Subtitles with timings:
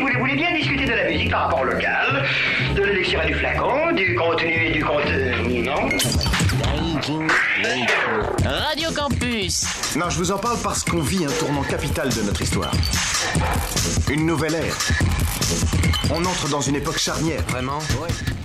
[0.00, 2.24] vous voulez bien discuter de la musique par rapport au local,
[2.74, 5.88] de l'élixir et du flacon, du contenu et du contenu, non?
[8.44, 9.66] Radio Campus.
[9.96, 12.72] Non, je vous en parle parce qu'on vit un tournant capital de notre histoire.
[14.10, 14.76] Une nouvelle ère.
[16.12, 17.42] On entre dans une époque charnière.
[17.48, 17.78] Vraiment?
[17.78, 18.39] En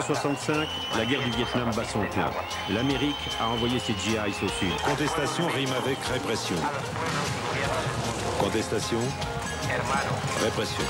[0.00, 2.30] 1965, la guerre du Vietnam bat son plein.
[2.70, 4.72] L'Amérique a envoyé ses GIs au sud.
[4.82, 6.56] Contestation rime avec répression.
[8.38, 8.98] Contestation,
[10.42, 10.84] répression.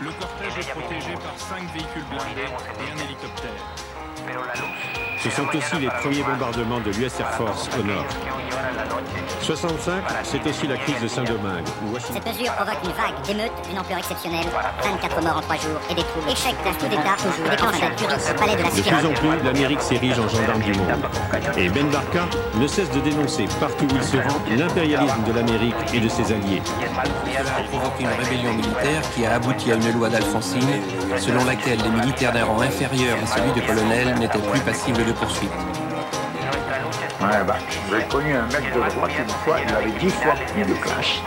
[0.00, 3.62] Le cortège est protégé par cinq véhicules blindés et un hélicoptère.
[5.22, 8.04] Ce sont aussi les premiers bombardements de l'US Air Force au nord.
[9.42, 11.64] 65, c'est aussi la crise de Saint-Domingue.
[12.00, 14.46] Cette mesure provoque une vague d'émeutes d'une ampleur exceptionnelle.
[14.82, 16.30] 24 morts en 3 jours et des troubles.
[16.30, 19.06] Échec d'un coup d'État toujours déclenche un Zurich au palais de la De plus Cité.
[19.06, 21.06] en plus, l'Amérique s'érige en gendarme du monde.
[21.56, 22.24] Et Ben Barka
[22.56, 26.32] ne cesse de dénoncer partout où il se rend l'impérialisme de l'Amérique et de ses
[26.32, 26.62] alliés.
[27.70, 30.82] Provoqué une rébellion militaire qui a abouti à une loi d'Alfonsine
[31.18, 35.12] selon laquelle les militaires d'un rang inférieur à celui de colonel n'étaient plus passibles de
[35.12, 35.52] poursuite.
[37.26, 37.56] Ouais, bah,
[37.90, 41.20] j'ai connu un mec de droite une fois, il avait dix fois plus de clash.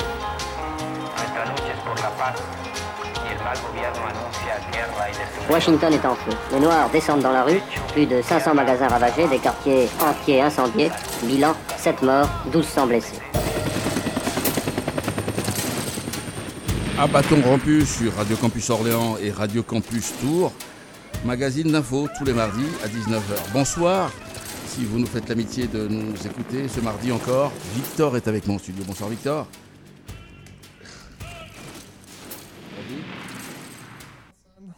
[5.50, 6.32] Washington est en feu.
[6.54, 7.60] Les Noirs descendent dans la rue.
[7.92, 10.90] Plus de 500 magasins ravagés, des quartiers entiers incendiés.
[11.24, 13.20] Bilan 7 morts, 1200 blessés.
[16.98, 20.54] À bâton rompu sur Radio Campus Orléans et Radio Campus Tours.
[21.26, 23.52] Magazine d'info tous les mardis à 19h.
[23.52, 24.12] Bonsoir.
[24.80, 28.56] Si vous nous faites l'amitié de nous écouter ce mardi encore, Victor est avec moi
[28.56, 28.82] en studio.
[28.88, 29.46] Bonsoir Victor.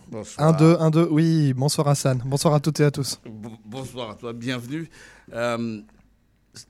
[0.09, 0.47] Bonsoir.
[0.49, 3.19] 1, 2, 1, 2, oui, bonsoir Hassan, bonsoir à toutes et à tous.
[3.25, 4.89] Bon- Bonsoir à toi, bienvenue.
[5.33, 5.79] Euh,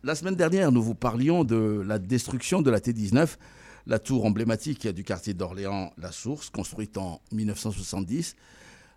[0.03, 3.37] la semaine dernière, nous vous parlions de la destruction de la T19,
[3.87, 8.35] la tour emblématique du quartier d'Orléans, La Source, construite en 1970.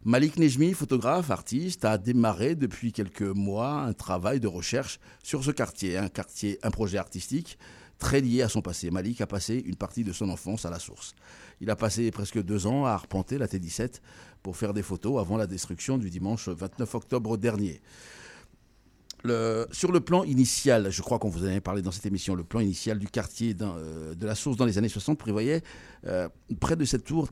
[0.06, 5.50] Malik Nejmi, photographe, artiste, a démarré depuis quelques mois un travail de recherche sur ce
[5.50, 7.58] quartier, un quartier, un projet artistique
[7.98, 8.90] très lié à son passé.
[8.90, 11.14] Malik a passé une partie de son enfance à La Source.
[11.62, 14.00] Il a passé presque deux ans à arpenter la T17
[14.42, 17.80] pour faire des photos avant la destruction du dimanche 29 octobre dernier.
[19.70, 22.44] Sur le plan initial, je crois qu'on vous en avait parlé dans cette émission, le
[22.44, 25.62] plan initial du quartier euh, de la source dans les années 60 prévoyait,
[26.06, 26.28] euh,
[26.60, 27.30] près de cette tour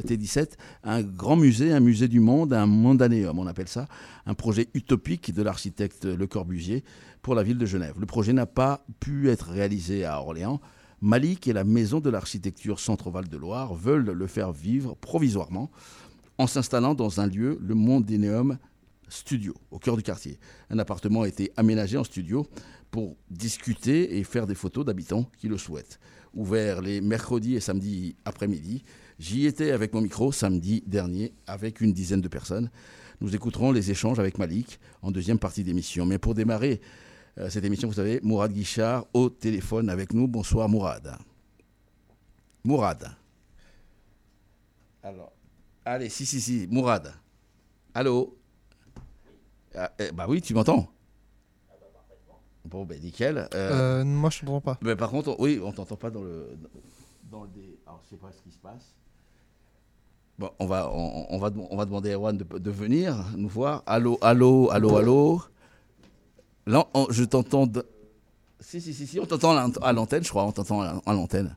[0.00, 3.86] T17, un grand musée, un musée du monde, un mondanéum, on appelle ça,
[4.26, 6.84] un projet utopique de l'architecte Le Corbusier
[7.22, 7.94] pour la ville de Genève.
[7.98, 10.60] Le projet n'a pas pu être réalisé à Orléans.
[11.00, 15.70] Malik et la maison de l'architecture Centre-Val de Loire veulent le faire vivre provisoirement
[16.38, 18.58] en s'installant dans un lieu, le Mondénéum
[19.08, 20.38] Studio, au cœur du quartier.
[20.70, 22.46] Un appartement a été aménagé en studio
[22.90, 26.00] pour discuter et faire des photos d'habitants qui le souhaitent.
[26.32, 28.82] Ouvert les mercredis et samedis après-midi,
[29.18, 32.70] j'y étais avec mon micro samedi dernier avec une dizaine de personnes.
[33.20, 36.04] Nous écouterons les échanges avec Malik en deuxième partie d'émission.
[36.04, 36.80] Mais pour démarrer
[37.38, 40.26] euh, cette émission, vous savez, Mourad Guichard au téléphone avec nous.
[40.28, 41.16] Bonsoir Mourad.
[42.64, 43.10] Mourad.
[45.02, 45.32] Alors,
[45.84, 47.12] allez, si, si, si, Mourad.
[47.94, 48.36] Allô?
[49.74, 50.88] Ah, eh, Bah oui, tu m'entends?
[52.64, 53.36] Bon, ben nickel.
[53.36, 54.78] Euh, Euh, moi je ne comprends pas.
[54.80, 56.56] mais par contre, oui, on t'entend pas dans le,
[57.30, 57.78] dans le dé.
[57.86, 58.94] Alors, je sais pas ce qui se passe.
[60.38, 63.48] Bon, on va, on, on va, on va demander à Erwan de, de venir nous
[63.48, 63.82] voir.
[63.86, 65.42] Allô, allô, allô, allô.
[66.66, 67.66] Là, on- je t'entends.
[67.66, 67.86] de-
[68.60, 71.00] Si, si, si, si, on t'entend à l'ant- à l'antenne, je crois, on t'entend à
[71.06, 71.54] à l'antenne.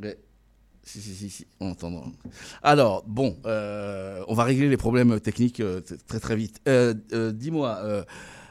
[0.00, 0.16] Mais-
[0.82, 2.12] Si, si, si, si, on entend.
[2.62, 6.60] Alors, bon, euh, on va régler les problèmes techniques euh, très très vite.
[6.68, 6.92] Euh,
[7.32, 8.04] Dis-moi,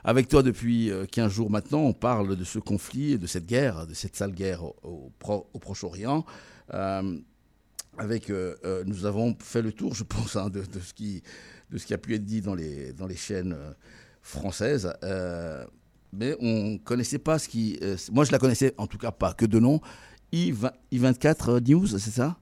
[0.04, 3.94] avec toi depuis 15 jours maintenant, on parle de ce conflit, de cette guerre, de
[3.94, 5.12] cette sale guerre au,
[5.60, 6.26] Proche-Orient.
[7.98, 11.24] avec, nous avons fait le tour, je pense, hein, de, ce qui,
[11.94, 13.56] a pu être dit dans les, dans les chaînes
[14.22, 14.92] françaises
[16.14, 17.78] mais on ne connaissait pas ce qui.
[17.82, 19.82] Euh, moi, je la connaissais en tout cas pas que de nom.
[20.32, 22.38] I24 News, c'est ça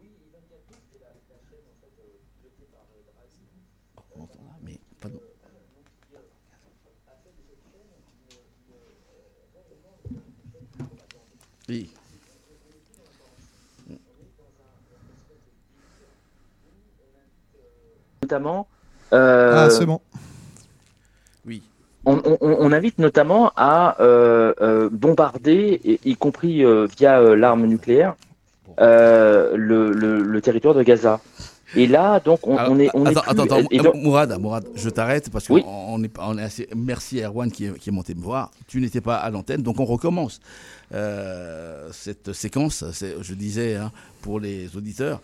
[0.00, 1.08] Oui, I24 News, c'est la,
[1.50, 1.92] chaîne en fait
[2.36, 3.40] pilotée par Drazi.
[4.62, 5.20] Mais pas de...
[11.68, 11.90] Oui.
[18.28, 18.66] Notamment.
[19.12, 19.66] Euh...
[19.66, 20.00] Ah, c'est bon
[22.40, 28.14] on, invite notamment à euh, euh, bombarder, y, compris euh, via l'arme nucléaire,
[28.78, 31.20] le, territoire de Gaza.
[31.76, 32.88] Et là, donc, on, est.
[33.28, 36.66] attends, attends, Mourad, Mourad, je t'arrête parce qu'on on est, on est assez.
[36.74, 38.50] Merci à Erwan qui est, qui est monté me voir.
[38.68, 40.40] Tu n'étais pas à l'antenne, donc on recommence
[40.90, 42.84] cette séquence.
[43.20, 43.92] Je disais hein,
[44.22, 45.20] pour les auditeurs,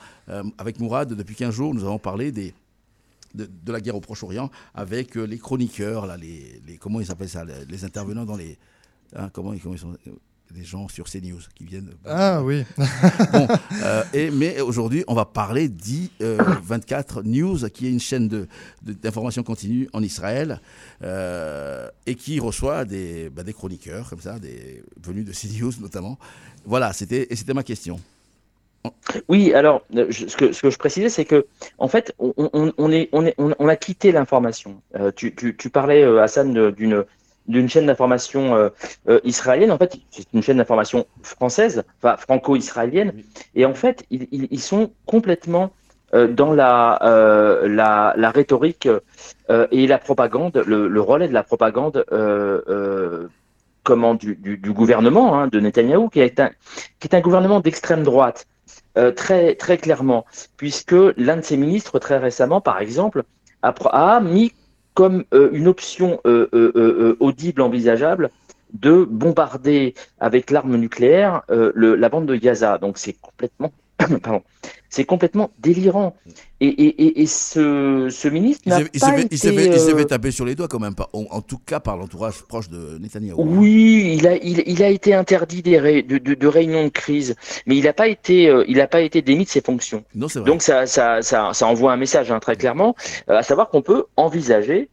[0.59, 2.53] avec Mourad, depuis 15 jours, nous avons parlé des
[3.35, 7.45] de, la guerre au Proche-Orient avec euh, les chroniqueurs, là, les, comment ils appellent ça,
[7.45, 8.59] les, intervenants dans les.
[9.17, 9.97] Hein, comment, ils sont
[10.55, 11.91] les gens sur CNews qui viennent.
[12.05, 12.65] Ah oui.
[13.33, 13.49] bon,
[13.83, 18.47] euh, et, mais aujourd'hui, on va parler d'I24 News, qui est une chaîne
[18.83, 20.61] d'information de, continue en Israël
[21.03, 26.19] euh, et qui reçoit des, bah, des chroniqueurs, comme ça, des, venus de CNews notamment.
[26.65, 27.99] Voilà, c'était ma question.
[29.29, 31.47] Oui, alors euh, ce, que, ce, que, je précisais, c'est que
[31.79, 34.81] en fait, on, on, est, on, est, on a quitté l'information.
[34.97, 37.05] Euh, tu, tu, tu, parlais, euh, Hassan, d'une
[37.47, 38.71] d'une chaîne d'information
[39.23, 39.71] israélienne.
[39.71, 43.13] En fait, c'est une chaîne d'information française, enfin franco-israélienne.
[43.55, 45.71] Et en fait, ils, ils, sont complètement
[46.15, 46.99] dans la,
[47.67, 48.89] la, la, rhétorique
[49.51, 52.03] et la propagande, le, le, relais de la propagande
[53.83, 56.51] comment du, du, du gouvernement hein, de Netanyahou, qui est un,
[56.99, 58.47] qui est un gouvernement d'extrême droite.
[58.97, 60.25] Euh, très, très clairement,
[60.57, 63.25] puisque l'un de ses ministres, très récemment, par exemple,
[63.63, 64.53] a, mis
[64.95, 68.31] comme euh, une option euh, audible, envisageable,
[68.73, 72.79] de bombarder avec l'arme nucléaire la bande de Gaza.
[72.79, 73.73] Donc c'est complètement
[74.89, 76.17] c'est complètement délirant.
[76.61, 79.67] Et, et, et, ce, ce, ministre n'a pas il s'est été...
[79.67, 82.71] Il s'est fait taper sur les doigts quand même, en, tout cas par l'entourage proche
[82.71, 83.35] de Netanyahu.
[83.37, 87.35] Oui, il a, il, il a été interdit des de, de, de, réunions de crise,
[87.67, 90.05] mais il n'a pas été, euh, il a pas été démis de ses fonctions.
[90.15, 90.45] Non, vrai.
[90.45, 92.95] Donc ça, ça, ça, ça, envoie un message hein, très clairement,
[93.29, 94.89] euh, à savoir qu'on peut envisager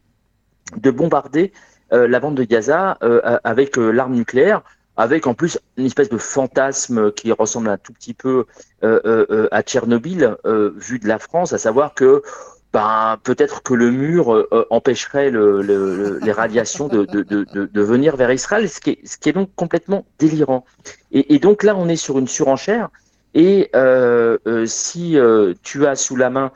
[0.76, 1.52] de bombarder
[1.92, 2.98] euh, la bande de Gaza
[3.44, 4.62] avec l'arme nucléaire
[4.96, 8.44] avec en plus une espèce de fantasme qui ressemble un tout petit peu
[8.84, 10.36] euh, euh, euh, à Tchernobyl
[10.76, 12.22] vu de la France, à savoir que
[12.72, 15.60] ben, peut-être que le mur empêcherait le,
[16.22, 19.34] les radiations de, de, de, de, venir vers Israël, ce qui est, ce qui est
[19.34, 20.64] donc complètement délirant.
[21.10, 22.88] Et, et donc là, on est sur une surenchère.
[23.34, 23.70] Et
[24.64, 25.18] si
[25.62, 26.50] tu as sous la main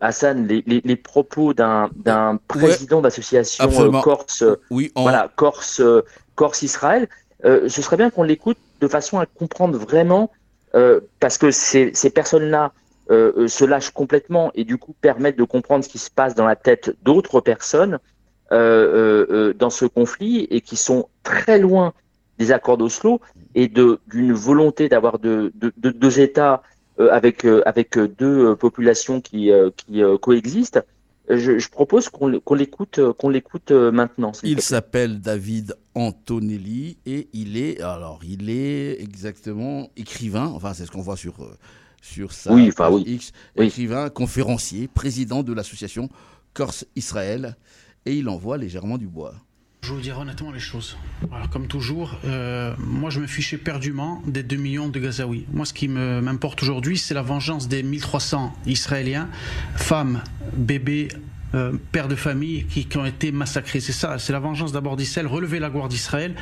[0.00, 5.80] Hassan, les, les, les propos d'un président d'association Corse, oui, voilà, Corse,
[6.40, 7.06] Corse-Israël,
[7.44, 10.30] euh, ce serait bien qu'on l'écoute de façon à comprendre vraiment,
[10.74, 12.72] euh, parce que ces, personnes-là
[13.10, 16.46] euh, se lâchent complètement et du coup permettent de comprendre ce qui se passe dans
[16.46, 17.98] la tête d'autres personnes
[18.50, 21.92] dans ce conflit et qui sont très loin
[22.38, 23.20] des accords d'Oslo
[23.54, 26.62] et d'une volonté d'avoir de, deux États
[26.98, 29.52] avec, deux populations qui
[30.20, 30.80] coexistent
[31.36, 34.32] je, propose qu'on l'écoute qu'on l'écoute euh, maintenant.
[34.42, 40.46] Il s'appelle David Antonelli et il est alors il est exactement écrivain.
[40.46, 41.56] Enfin, c'est ce qu'on voit sur euh,
[42.02, 43.04] sur sa oui, enfin, oui.
[43.06, 43.32] X.
[43.56, 46.08] Écrivain, conférencier, président de l'association
[46.54, 47.56] Corse Israël
[48.06, 49.34] et il envoie légèrement du bois.
[49.82, 50.96] Je vous dire honnêtement les choses.
[51.50, 55.46] Comme toujours, euh, moi je me fichais perdument des 2 millions de Gazaouis.
[55.52, 59.28] Moi ce qui m'importe aujourd'hui, c'est la vengeance des 1300 Israéliens,
[59.76, 60.22] femmes,
[60.52, 61.08] bébés,
[61.54, 63.80] euh, pères de famille qui, qui, ont été massacrés.
[63.80, 66.34] C'est ça, c'est la vengeance d'abord d'Israël, relever la gloire d'Israël.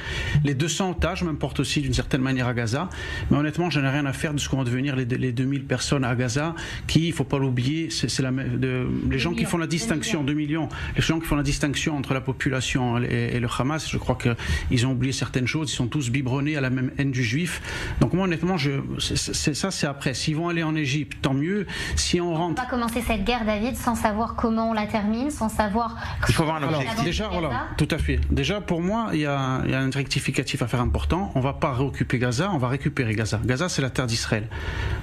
[0.44, 2.88] Les 200 otages m'importent aussi d'une certaine manière à Gaza.
[3.30, 5.64] Mais honnêtement, je n'ai rien à faire de ce qu'on va devenir les, les 2000
[5.64, 6.54] personnes à Gaza,
[6.86, 10.32] qui, il faut pas l'oublier, c'est la, de, les gens qui font la distinction, 2
[10.34, 14.16] millions, les gens qui font la distinction entre la population et, le Hamas, je crois
[14.16, 17.62] qu'ils ont oublié certaines choses, ils sont tous biberonnés à la même haine du juif.
[18.00, 20.14] Donc moi, honnêtement, je, ça, c'est après.
[20.14, 21.66] S'ils vont aller en Égypte, tant mieux.
[21.96, 22.60] Si on rentre...
[22.60, 24.86] On va commencer cette guerre, David, sans savoir comment on la
[25.30, 25.96] sans savoir.
[26.28, 27.04] Il faut avoir un objectif.
[27.04, 28.20] déjà, voilà, tout à fait.
[28.30, 31.32] Déjà, pour moi, il y, a, un rectificatif à faire important.
[31.34, 33.40] On va pas réoccuper Gaza, on va récupérer Gaza.
[33.44, 34.48] Gaza, c'est la terre d'Israël.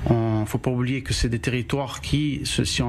[0.10, 2.82] Il faut pas oublier que c'est des territoires qui, si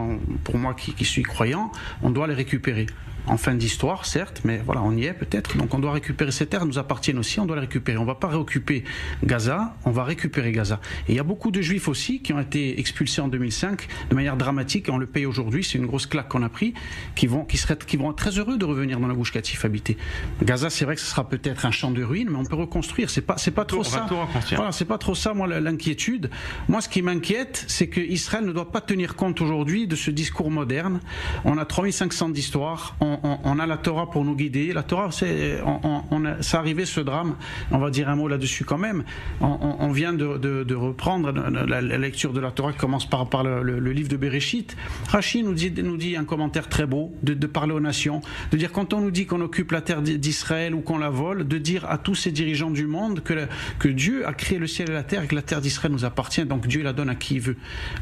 [0.44, 1.72] pour moi qui, qui suis croyant,
[2.02, 2.86] on doit les récupérer.
[3.26, 5.56] En fin d'histoire, certes, mais voilà, on y est peut-être.
[5.56, 7.98] Donc on doit récupérer ces terres, nous appartiennent aussi, on doit les récupérer.
[7.98, 8.84] On va pas réoccuper
[9.24, 10.80] Gaza, on va récupérer Gaza.
[11.08, 14.14] Et il y a beaucoup de juifs aussi qui ont été expulsés en 2005 de
[14.14, 16.74] manière dramatique, et on le paye aujourd'hui, c'est une grosse claque qu'on a pris,
[17.14, 19.64] qui vont, qui seraient, qui vont être très heureux de revenir dans la bouche catif
[19.64, 19.96] habitée.
[20.42, 23.10] Gaza, c'est vrai que ce sera peut-être un champ de ruines, mais on peut reconstruire.
[23.10, 24.06] C'est pas, c'est pas trop ça.
[24.54, 26.30] Voilà, c'est pas trop ça, moi, l'inquiétude.
[26.68, 30.10] Moi, ce qui m'inquiète, c'est que Israël ne doit pas tenir compte aujourd'hui de ce
[30.10, 31.00] discours moderne.
[31.44, 34.72] On a 3500 d'histoire, on, on, a la Torah pour nous guider.
[34.72, 37.36] La Torah, c'est, on, ça arrivé ce drame.
[37.70, 39.04] On va dire un mot là-dessus quand même.
[39.40, 44.16] On, vient de, reprendre la, lecture de la Torah qui commence par, le, livre de
[44.16, 44.76] Bereshit.
[45.08, 48.20] Rachid nous dit, un commentaire très beau de, parler aux nations,
[48.50, 51.46] de dire quand on nous dit qu'on occupe la terre d'Israël ou qu'on la vole,
[51.46, 54.92] de dire à tous ces dirigeants du monde que, Dieu a créé le ciel et
[54.92, 57.36] la terre et que la terre d'Israël nous appartient, donc Dieu la donne à qui
[57.36, 57.56] il veut.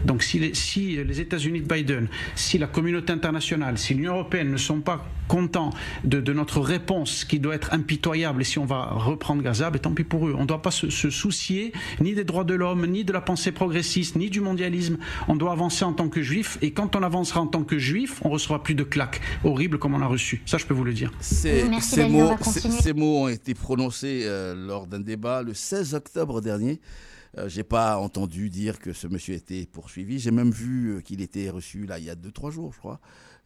[0.04, 4.80] Donc si les États-Unis de Biden, si la communauté internationale, si l'Union européenne ne sont
[4.80, 5.70] pas contents
[6.04, 9.78] de, de, notre réponse qui doit être impitoyable et si on va reprendre Gaza, ben
[9.78, 10.34] tant pis pour eux.
[10.36, 13.20] On ne doit pas se, se, soucier ni des droits de l'homme, ni de la
[13.20, 14.98] pensée progressiste, ni du mondialisme.
[15.28, 18.20] On doit avancer en tant que juif et quand on avancera en tant que juif,
[18.24, 20.42] on recevra plus de claques horribles comme on a reçu.
[20.46, 21.10] Ça, je peux vous le dire.
[21.20, 26.40] Ces, ces mots, ces mots ont été prononcés euh, lors d'un débat le 16 octobre
[26.40, 26.80] dernier.
[27.38, 30.18] Euh, j'ai pas entendu dire que ce monsieur était poursuivi.
[30.18, 32.78] J'ai même vu euh, qu'il était reçu là il y a deux trois jours, je
[32.78, 33.00] crois,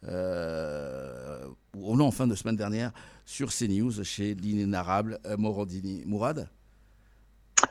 [0.07, 1.43] euh,
[1.75, 2.91] ou non, en fin de semaine dernière,
[3.25, 6.03] sur CNews chez l'inénarrable euh, Morandini.
[6.05, 6.47] Mourad?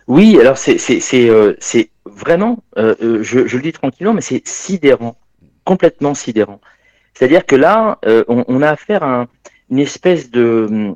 [0.06, 0.78] Oui, alors c'est
[1.14, 1.54] euh,
[2.04, 5.16] vraiment, je, je, le dis tranquillement, mais c'est sidérant,
[5.64, 6.60] complètement sidérant.
[7.14, 9.28] C'est-à-dire que là, on, a affaire à un,
[9.70, 10.94] une espèce de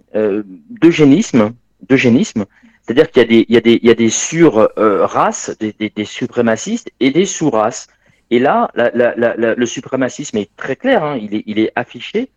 [0.69, 1.53] d'eugénisme,
[1.89, 2.45] d'eugénisme,
[2.83, 7.11] c'est-à-dire qu'il y a des, il y a des, des sur-races, des, des, suprémacistes et
[7.11, 7.89] des sous-races.
[8.33, 12.31] Et là, le suprémacisme est très clair, hein, il, est, affiché,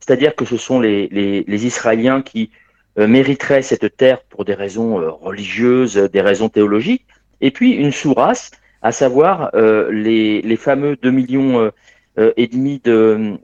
[0.00, 2.50] c'est-à-dire que ce sont les, Israéliens qui
[2.98, 7.04] euh, mériteraient cette terre pour des raisons euh, religieuses, des raisons théologiques,
[7.42, 11.70] et puis une sous-race, à savoir euh, les, fameux 2 millions
[12.16, 13.38] et demi de,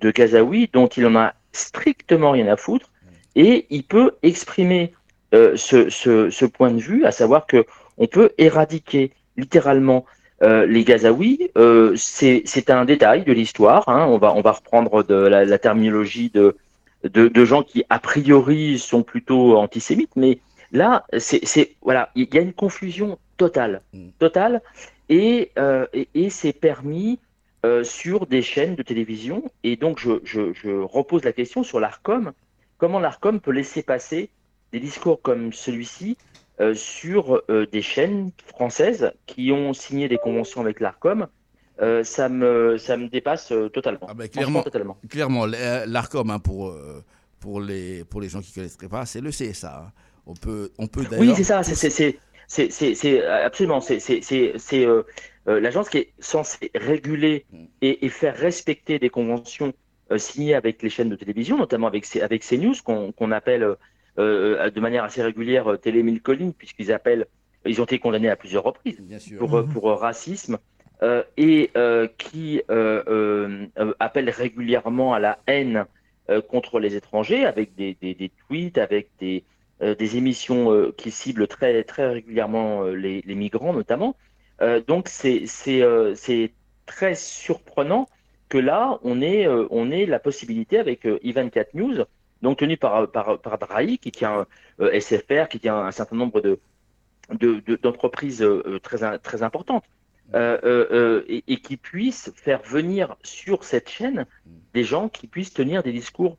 [0.00, 2.90] Gazaouis dont il en a strictement rien à foutre,
[3.36, 4.94] et il peut exprimer
[5.30, 7.66] ce, ce, ce, point de vue, à savoir que
[7.98, 10.06] on peut éradiquer littéralement
[10.42, 11.50] euh, les Gazaouis.
[11.56, 13.88] Euh, c'est un détail de l'histoire.
[13.88, 14.06] Hein.
[14.08, 16.56] On, va, on va reprendre de la, la terminologie de,
[17.04, 20.38] de, de, gens qui a priori sont plutôt antisémites, mais
[20.72, 23.82] là, c'est voilà, il y a une confusion totale,
[24.18, 24.62] totale,
[25.08, 27.18] et, euh, et, et c'est permis
[27.82, 29.42] sur des chaînes de télévision.
[29.62, 32.32] Et donc, je, je, je repose la question sur l'Arcom.
[32.76, 34.28] Comment l'Arcom peut laisser passer
[34.70, 36.18] des discours comme celui-ci
[36.74, 41.26] sur euh, des chaînes françaises qui ont signé des conventions avec l'ARCOM,
[41.80, 44.06] euh, ça, me, ça me dépasse totalement.
[44.08, 44.96] Ah clairement, totalement.
[45.08, 46.74] clairement l'ARCOM, hein, pour,
[47.40, 49.84] pour, les, pour les gens qui ne connaîtraient pas, c'est le CSA.
[49.86, 49.92] Hein.
[50.26, 52.16] On peut, on peut Oui, c'est ça, c'est
[53.28, 53.80] absolument.
[53.80, 54.00] C'est
[55.48, 57.44] euh, l'agence qui est censée réguler
[57.82, 59.74] et, et, faire respecter des conventions
[60.10, 63.74] euh, signées avec les chaînes de télévision, notamment avec, avec CNews, qu'on qu appelle euh,
[64.16, 67.26] de manière assez régulière euh, Télé Mille Collines, puisqu'ils appellent,
[67.66, 69.02] ils ont été condamnés à plusieurs reprises
[69.38, 69.68] pour, mmh.
[69.68, 70.58] pour racisme.
[71.02, 73.66] Euh, et euh, qui euh,
[73.98, 75.86] appellent régulièrement à la haine
[76.48, 79.44] contre les étrangers avec des, des, des tweets, avec des,
[79.82, 84.16] des émissions qui ciblent très, très régulièrement les, les migrants notamment.
[84.86, 85.44] donc c'est
[86.86, 88.08] très surprenant
[88.48, 92.04] que là, on ait, on ait la possibilité avec Ivan 4 News
[92.44, 94.46] donc tenu par, par, par Drahi, qui tient
[94.80, 96.60] euh, SFR, qui tient un certain nombre de,
[97.82, 99.84] d'entreprises de, euh, très, très importantes,
[100.34, 104.26] euh, et, qui puissent faire venir sur cette chaîne
[104.74, 106.36] des gens qui puissent tenir des discours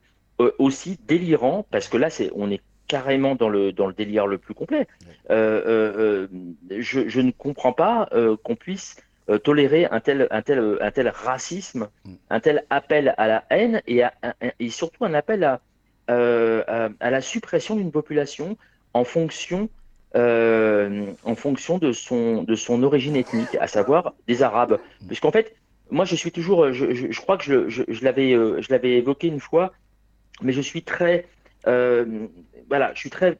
[0.59, 4.37] aussi délirants, parce que là, c'est, on est carrément dans le, dans le délire le
[4.37, 4.87] plus complet.
[5.29, 8.09] Je, ne comprends pas
[8.43, 8.97] qu'on puisse
[9.43, 11.87] tolérer un tel, un, tel, un tel racisme,
[12.29, 14.01] un tel appel à la haine et,
[14.59, 15.61] et surtout un appel à,
[16.11, 18.57] euh, à, la suppression d'une population
[18.93, 19.69] en fonction,
[20.15, 24.79] euh, en fonction de, son, de son origine ethnique, à savoir des Arabes.
[25.07, 25.55] Puisqu'en fait,
[25.89, 29.39] moi, je suis toujours, je, crois que je, je, l'avais, euh, je l'avais évoqué une
[29.39, 29.73] fois,
[30.43, 31.25] mais je suis très,
[31.65, 33.39] voilà, je suis très,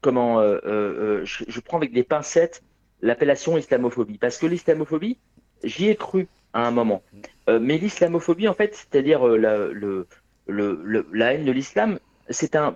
[0.00, 2.62] comment, je, prends avec des pincettes
[3.02, 5.18] l'appellation islamophobie, parce que l'islamophobie,
[5.64, 7.02] j'y ai cru à un moment,
[7.48, 10.06] mais l'islamophobie, en fait, c'est-à-dire le,
[10.48, 11.98] la haine de l'islam,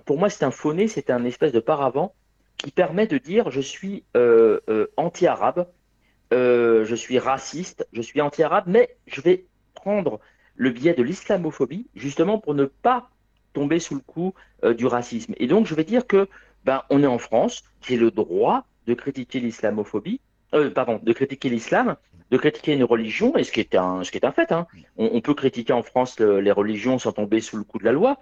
[0.05, 2.15] pour moi, c'est un faux c'est un espèce de paravent
[2.57, 5.67] qui permet de dire je suis euh, euh, anti-arabe,
[6.33, 10.21] euh, je suis raciste, je suis anti-arabe, mais je vais prendre
[10.57, 13.11] le biais de l'islamophobie, justement pour ne pas
[13.55, 14.35] tomber sous le coup
[14.77, 15.35] du racisme.
[15.39, 16.29] Et donc, je vais dire que
[16.65, 20.21] ben, on est en France, j'ai le droit de critiquer l'islamophobie,
[20.75, 21.97] pardon, de critiquer l'islam,
[22.31, 24.53] de critiquer une religion, et ce qui est un, ce qui est un fait.
[24.53, 24.67] Hein.
[24.97, 28.19] On, peut critiquer en France les religions sans tomber sous le coup de la loi,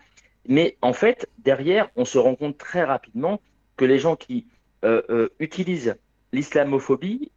[0.46, 3.40] mais en fait, derrière, on se rend compte très rapidement
[3.76, 4.46] que les gens qui
[4.84, 5.96] euh, euh, utilisent
[6.32, 7.30] l'islamophobie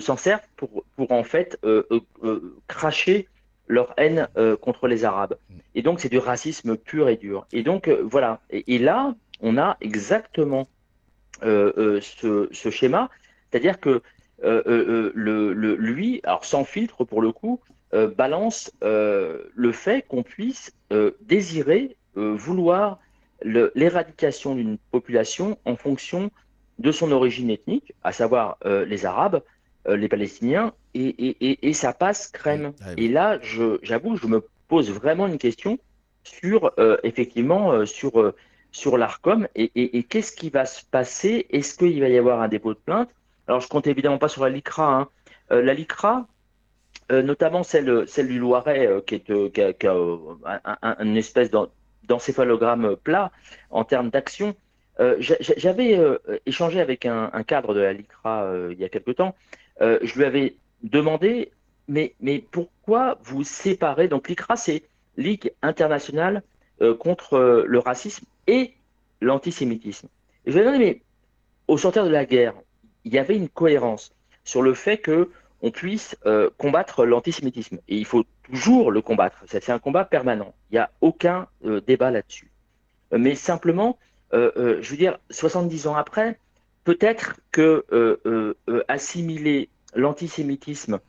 [0.00, 1.58] s'en servent pour, pour en fait
[2.66, 3.28] cracher
[3.68, 4.28] leur haine
[4.60, 5.36] contre les Arabes.
[5.74, 7.46] Et donc, c'est du racisme pur et dur.
[7.52, 8.40] Et donc, voilà.
[8.50, 10.68] Et, là, on a exactement
[11.40, 13.10] ce, schéma,
[13.50, 14.02] c'est-à-dire que
[14.44, 17.60] euh, euh, euh, le, lui, alors sans filtre pour le coup,
[18.16, 20.72] balance le fait qu'on puisse
[21.20, 22.98] désirer, vouloir
[23.42, 26.30] l'éradication d'une population en fonction
[26.78, 29.42] de son origine ethnique, à savoir les Arabes,
[29.86, 32.72] les Palestiniens, et, ça passe crème.
[32.80, 33.38] Ah et là,
[33.82, 35.78] j'avoue, je, me pose vraiment une question
[36.24, 36.72] sur,
[37.02, 38.32] effectivement, sur,
[38.70, 41.46] sur l'ARCOM, et qu'est-ce qui va se passer?
[41.50, 43.10] Est-ce qu'il va y avoir un dépôt de plainte?
[43.48, 44.86] Alors, je compte évidemment pas sur la LICRA.
[44.86, 45.08] Hein.
[45.50, 46.26] Euh, la LICRA,
[47.10, 51.50] euh, notamment celle, celle du Loiret, euh, qui, est, a, une espèce
[52.04, 53.32] d'encéphalogramme plat
[53.70, 54.54] en termes d'action.
[55.18, 55.98] J'avais
[56.46, 59.34] échangé avec un, cadre de la LICRA il y a quelque temps.
[59.80, 61.50] je lui avais demandé,
[61.88, 64.06] mais, mais pourquoi vous séparez?
[64.06, 64.84] Donc, l'ICRA, c'est
[65.16, 66.42] Ligue internationale
[67.00, 68.74] contre le racisme et
[69.20, 70.08] l'antisémitisme.
[70.46, 71.02] je lui ai demandé, mais
[71.66, 72.54] au sortir de la guerre,
[73.04, 74.12] il y avait une cohérence
[74.44, 75.30] sur le fait que
[75.62, 77.78] on puisse euh, combattre l'antisémitisme.
[77.88, 79.42] Et il faut toujours le combattre.
[79.46, 80.54] C'est un combat permanent.
[80.70, 82.50] Il n'y a aucun euh, débat là-dessus.
[83.12, 83.98] Euh, mais simplement,
[84.32, 86.38] je veux dire, 70 ans après,
[86.84, 87.84] peut-être que
[88.88, 91.00] assimiler l'antisémitisme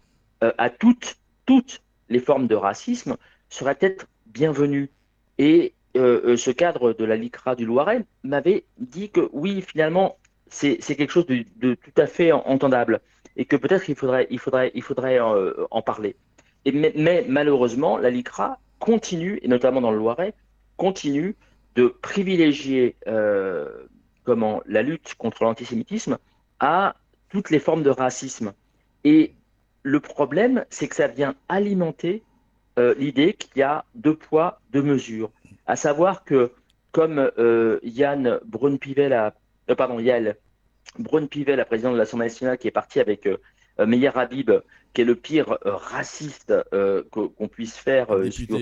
[0.41, 3.15] à toutes, toutes les formes de racisme
[3.47, 4.89] serait peut-être bienvenu.
[5.37, 10.17] Et ce cadre de la LICRA du Loiret m'avait dit que oui, finalement,
[10.49, 13.01] c'est quelque chose de, tout à fait entendable
[13.35, 16.15] et que peut-être il faudrait, il faudrait, il faudrait euh, en parler.
[16.65, 20.33] Mais, malheureusement, la LICRA continue, et notamment dans le Loiret,
[20.77, 21.35] continue
[21.75, 23.67] de privilégier euh,
[24.23, 26.17] comment, la lutte contre l'antisémitisme
[26.59, 26.95] à
[27.29, 28.53] toutes les formes de racisme.
[29.03, 29.33] Et
[29.81, 32.23] le problème, c'est que ça vient alimenter
[32.79, 35.31] euh, l'idée qu'il y a deux poids, deux mesures.
[35.65, 36.51] À savoir que,
[36.91, 37.31] comme
[37.83, 39.33] Yann Brunpivel a
[39.69, 40.37] euh, pardon, Yael
[40.99, 43.37] Brun Pivet, la présidente de l'Assemblée nationale, qui est partie avec euh,
[43.79, 44.51] euh, Meyer Habib,
[44.93, 46.53] qui est le pire raciste
[47.09, 48.59] qu'on puisse faire sur,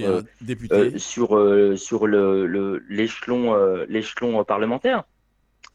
[0.98, 5.04] sur, sur l'échelon l'échelon parlementaire.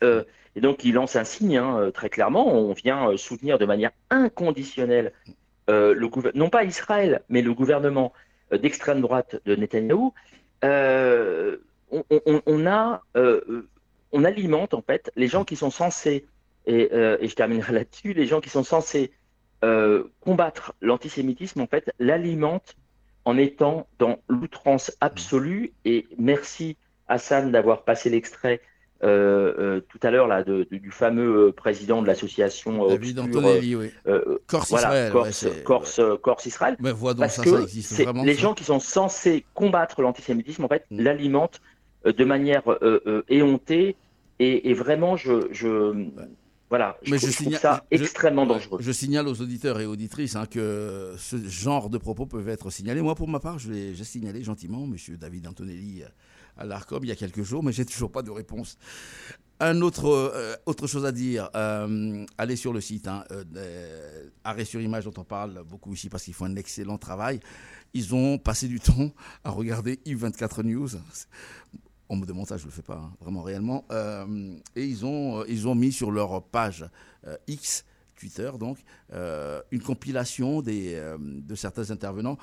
[0.01, 2.49] et donc, il lance un signe, hein, très clairement.
[2.55, 5.13] On vient soutenir de manière inconditionnelle
[5.69, 8.15] le non pas Israël, mais le gouvernement
[8.51, 10.15] d'extrême droite de Netanyahou.
[10.63, 13.03] On, on, a
[14.17, 16.27] on alimente en fait les gens qui sont censés,
[16.67, 19.13] et, euh, je terminerai là-dessus, les gens qui sont censés
[19.63, 22.75] euh, combattre l'antisémitisme, en fait, l'alimentent
[23.25, 25.73] en étant dans l'outrance absolue.
[25.85, 26.77] Et merci
[27.09, 28.61] Hassan d'avoir passé l'extrait
[29.03, 33.91] euh, tout à l'heure là du fameux président de l'association David Antonelli, oui.
[34.47, 35.13] Corse, Israël,
[35.65, 36.77] Corse, Corse, Israël.
[36.81, 40.69] Mais parce ça, que ça existe vraiment, les gens qui sont censés combattre l'antisémitisme, en
[40.69, 41.03] fait, mm.
[41.03, 41.61] l'alimentent
[42.05, 42.63] de manière
[43.29, 43.97] éhontée
[44.39, 45.31] et, vraiment, je,
[46.69, 48.79] voilà, je, trouve, ça extrêmement dangereux.
[48.81, 53.03] Je signale aux auditeurs et auditrices hein, que ce genre de propos peuvent être signalés.
[53.03, 55.17] Moi, pour ma part, j'ai signalé gentiment M.
[55.17, 56.03] David Antonelli
[56.57, 58.79] à l'ARCOM il y a quelques jours, mais j'ai toujours pas de réponse.
[59.59, 64.67] Un autre, euh, autre chose à dire, euh, allez sur le site, hein, euh, Arrêt
[64.67, 67.41] sur image dont on parle beaucoup ici parce qu'ils font un excellent travail.
[67.95, 69.13] Ils ont passé du temps
[69.45, 70.89] à regarder I24 News
[72.09, 73.85] on me demande ça, je ne le fais pas, hein, vraiment réellement.
[73.91, 76.89] Euh, et ils ont, euh, ils ont mis sur leur page
[77.27, 78.79] euh, X, Twitter donc,
[79.71, 82.39] une compilation des, de certains intervenants,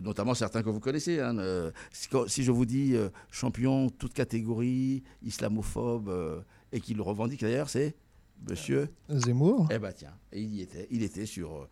[0.00, 1.18] notamment certains que vous connaissez.
[1.18, 2.94] Hein, si, je vous dis
[3.28, 7.96] champion, toute catégorie, islamophobe, et qui le revendique d'ailleurs, c'est
[8.48, 9.66] Monsieur Zemmour.
[9.72, 10.86] Eh bien tiens, il y était.
[10.92, 11.68] Il était sur,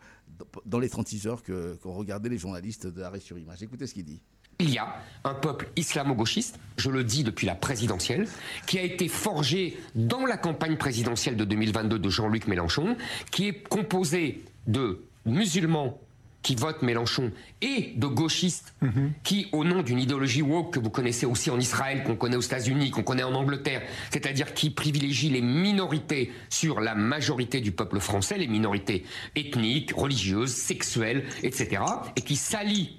[0.64, 3.62] dans les 36 heures qu'ont regardé les journalistes de sur image.
[3.62, 4.22] Écoutez ce qu'il dit.
[4.58, 8.28] Il y a un peuple islamo-gauchiste, je le dis depuis la présidentielle,
[8.66, 12.96] qui a été forgé dans la campagne présidentielle de 2022 de Jean-Luc Mélenchon,
[13.30, 15.98] qui est composé de musulmans
[16.46, 19.10] qui votent Mélenchon et de gauchistes mhm.
[19.24, 22.40] qui, au nom d'une idéologie woke que vous connaissez aussi en Israël, qu'on connaît aux
[22.40, 27.98] États-Unis, qu'on connaît en Angleterre, c'est-à-dire qui privilégie les minorités sur la majorité du peuple
[27.98, 31.82] français, les minorités ethniques, religieuses, sexuelles, etc.,
[32.14, 32.96] et qui s'allie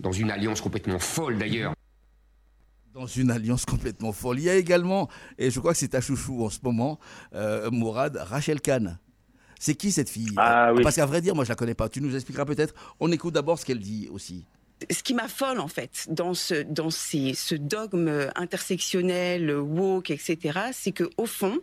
[0.00, 1.74] dans une alliance complètement folle d'ailleurs.
[2.94, 4.38] Dans une alliance complètement folle.
[4.38, 5.08] Il y a également,
[5.38, 6.98] et je crois que c'est ta chouchou en ce moment,
[7.34, 8.98] euh, Mourad, Rachel Kahn.
[9.60, 10.32] C'est qui cette fille?
[10.36, 10.82] Ah oui.
[10.82, 11.88] Parce qu'à vrai dire, moi je la connais pas.
[11.88, 12.74] Tu nous expliqueras peut-être.
[13.00, 14.44] On écoute d'abord ce qu'elle dit aussi.
[14.90, 20.92] ce qui m'affole en fait dans ce dans ces, ce dogme intersectionnel woke etc c'est
[20.92, 21.58] que au fond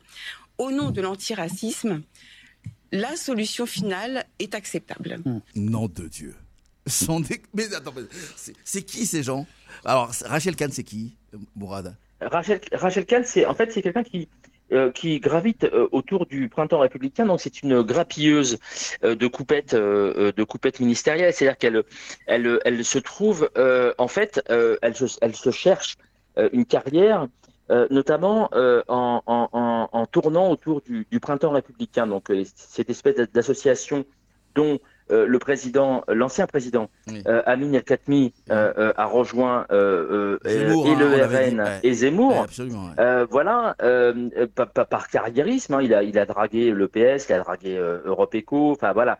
[0.58, 2.02] au nom de l'antiracisme
[2.92, 5.20] la solution finale est acceptable
[5.56, 6.36] Nom de Dieu.
[7.54, 7.94] Mais attends,
[8.36, 9.48] c'est- qui ces gens?
[9.84, 11.16] Alors Rachel Kahn, c'est qui,
[11.56, 11.96] Mourad?
[12.22, 14.30] Rachel, Rachel Kahn, c'est en fait c'est quelqu'un qui
[14.72, 17.26] euh, qui gravite euh, autour du printemps républicain.
[17.26, 18.58] Donc c'est une grappilleuse
[19.04, 21.34] euh, de coupettes de coupettes ministérielles.
[21.34, 21.84] C'est-à-dire qu'elle
[22.28, 23.50] elle elle se trouve
[23.98, 25.98] en fait elle se elle se cherche
[26.52, 27.28] une carrière.
[27.90, 28.50] notamment
[28.88, 34.06] en, en, en, tournant autour du, du printemps républicain, donc cette espèce d'association
[34.54, 36.90] dont le président, l'ancien président
[37.28, 41.36] euh, Amin El Khatmi euh, euh, a rejoint euh, euh, Zemmour, et hein, le dit,
[41.36, 41.80] RN ouais.
[41.84, 42.40] et Zemmour.
[42.60, 42.68] Ouais.
[43.00, 46.88] Euh, voilà, euh, euh, pa- pa- par carriérisme, hein, il a il a dragué le
[46.88, 49.20] PS, il a dragué euh, Europe Éco, enfin voilà.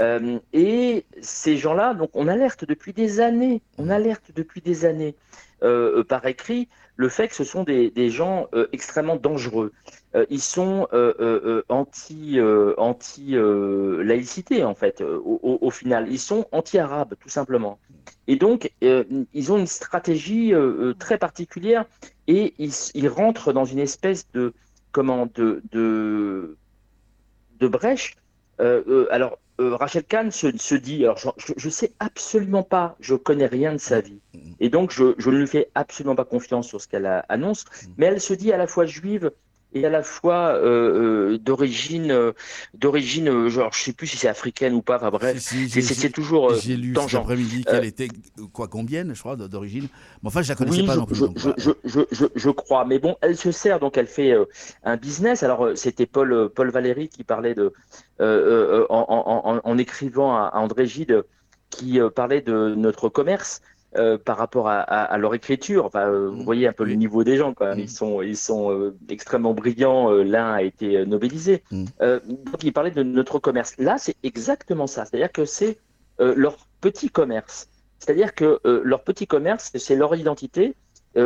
[0.00, 5.14] Euh, et ces gens-là, donc on alerte depuis des années, on alerte depuis des années
[5.62, 9.72] euh, euh, par écrit le fait que ce sont des, gens euh, extrêmement dangereux.
[10.14, 12.40] Euh, ils sont euh, anti
[12.78, 15.02] anti laïcité en fait.
[15.02, 17.78] Au, final, ils sont anti-arabes tout simplement.
[18.26, 20.52] Et donc ils ont une stratégie
[20.98, 21.84] très particulière
[22.26, 24.54] et ils, rentrent dans une espèce de
[24.92, 28.16] comment de de, brèche.
[28.58, 33.46] Alors euh, Rachel Kahn se, se dit, alors je, je sais absolument pas, je connais
[33.46, 34.20] rien de sa vie,
[34.60, 37.64] et donc je, je ne lui fais absolument pas confiance sur ce qu'elle annonce,
[37.96, 39.30] mais elle se dit à la fois juive
[39.72, 42.32] et à la fois euh, euh, d'origine, euh,
[42.74, 45.82] d'origine, euh, genre je sais plus si c'est africaine ou pas, enfin bref, c'est- c'est
[45.82, 48.08] c'est toujours J'ai lu cet après-midi qu'elle était
[48.52, 49.88] quoi combienne, je crois, d'origine.
[50.22, 51.16] Mais enfin, je la connaissais oui, pas je, non plus.
[51.16, 52.84] je, donc, je, je, je, je, je crois.
[52.84, 54.44] Mais bon, elle se sert, donc elle fait euh,
[54.84, 55.42] un business.
[55.42, 57.72] Alors, c'était Paul, Paul Valéry qui parlait de,
[58.20, 61.24] euh, euh, en, en, en, en écrivant à, à André Gide,
[61.70, 63.60] qui euh, parlait de notre commerce.
[63.94, 66.36] Euh, par rapport à, à, à leur écriture, enfin, euh, Mm.
[66.36, 67.74] vous voyez un peu le niveau des gens, quoi.
[67.76, 70.10] Ils sont, ils sont euh, extrêmement brillants.
[70.10, 71.62] L'un a été nobelisé.
[71.70, 71.84] Mm.
[72.00, 73.74] Donc, il parlait de notre commerce.
[73.78, 75.04] Là, c'est exactement ça.
[75.04, 75.78] C'est-à-dire que c'est
[76.18, 77.68] leur petit commerce.
[77.98, 80.74] C'est-à-dire que leur petit commerce, c'est leur identité.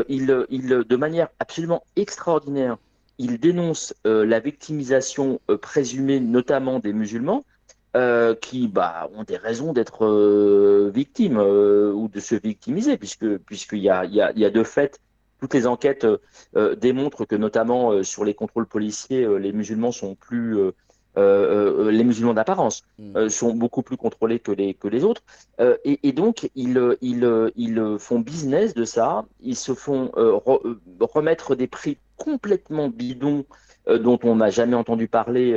[0.08, 2.76] Ils, ils, de manière absolument extraordinaire,
[3.18, 7.44] ils dénoncent la victimisation présumée, notamment des musulmans,
[7.96, 13.38] euh, qui bah, ont des raisons d'être euh, victimes euh, ou de se victimiser, puisque
[13.38, 15.00] puisqu'il y a, il y, a, il y a de fait
[15.40, 16.06] toutes les enquêtes
[16.76, 20.58] démontrent que notamment sur les contrôles policiers, les musulmans sont plus
[21.16, 22.84] les musulmans d'apparence
[23.16, 25.22] euh, sont beaucoup plus contrôlés que les que les autres.
[25.84, 29.24] Et, et donc ils ils ils font business de ça.
[29.40, 33.46] Ils se font re- remettre des prix complètement bidons
[33.88, 35.56] dont on n'a jamais entendu parler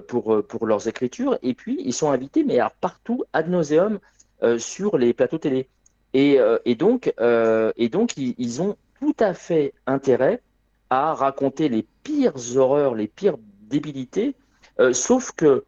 [0.00, 1.38] pour euh, pour leurs écritures.
[1.42, 3.98] Et puis ils sont invités mais partout ad nauseum
[4.42, 5.68] euh, sur les plateaux télé.
[6.14, 10.42] Et euh, et donc euh, et donc ils, ils ont tout à fait intérêt
[10.90, 14.34] à raconter les pires horreurs les pires débilités
[14.80, 15.64] euh, sauf que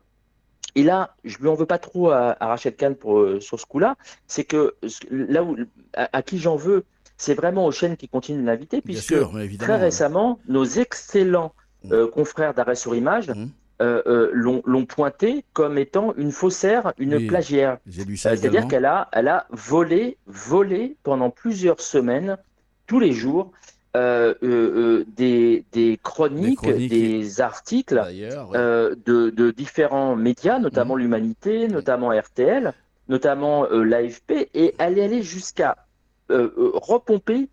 [0.74, 3.58] et là, je lui en veux pas trop à, à Rachel Kahn pour, euh, sur
[3.58, 3.96] ce coup-là,
[4.28, 4.76] c'est que
[5.10, 5.56] là où
[5.94, 6.84] à, à qui j'en veux,
[7.16, 11.52] c'est vraiment aux chaînes qui continuent de l'inviter, puisque sûr, très récemment, nos excellents
[11.90, 13.46] euh, confrères d'arrêt sur image Mmh.
[13.80, 17.78] Euh, euh, l'ont pointé comme étant une faussaire, une Oui, plagiaire.
[17.86, 22.38] Euh, C'est-à-dire qu'elle a, elle a volé, volé pendant plusieurs semaines,
[22.88, 23.52] tous les jours,
[23.96, 28.28] euh, euh, euh, des, des chroniques, Des chroniques, des articles ouais.
[29.06, 32.74] de, de différents médias, notamment l'Humanité, notamment RTL,
[33.08, 35.76] notamment l'AFP, et elle est allée jusqu'à
[36.28, 37.48] repomper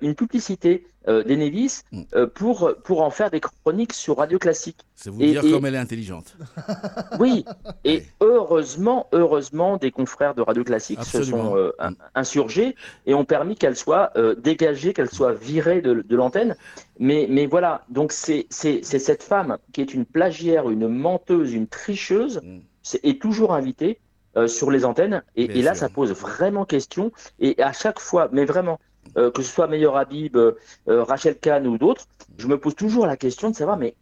[0.00, 1.82] une publicité euh, d'Ennevis
[2.14, 4.78] euh, pour, pour en faire des chroniques sur Radio Classique.
[4.94, 6.36] C'est vous Et- dire et- comme elle est intelligente.
[7.18, 7.44] oui,
[7.84, 11.24] et heureusement, heureusement, des confrères de Radio Classique Absolument.
[11.26, 15.80] se sont euh, in- insurgés et ont permis qu'elle soit euh, dégagée, qu'elle soit virée
[15.80, 16.54] de, de l'antenne.
[16.98, 22.40] Mais, mais voilà, donc c'est cette femme qui est une plagiaire, une menteuse, une tricheuse,
[22.42, 22.60] Mm.
[23.04, 23.98] est toujours invitée
[24.36, 25.22] euh, sur les antennes.
[25.36, 25.80] Et, là, sûr.
[25.80, 27.12] ça pose vraiment question.
[27.40, 28.78] Et à chaque fois, mais vraiment,
[29.16, 30.52] euh, que ce soit Meilleur Habib, euh,
[30.88, 32.06] euh, Rachel Kahn ou d'autres,
[32.38, 33.94] je me pose toujours la question de savoir, mais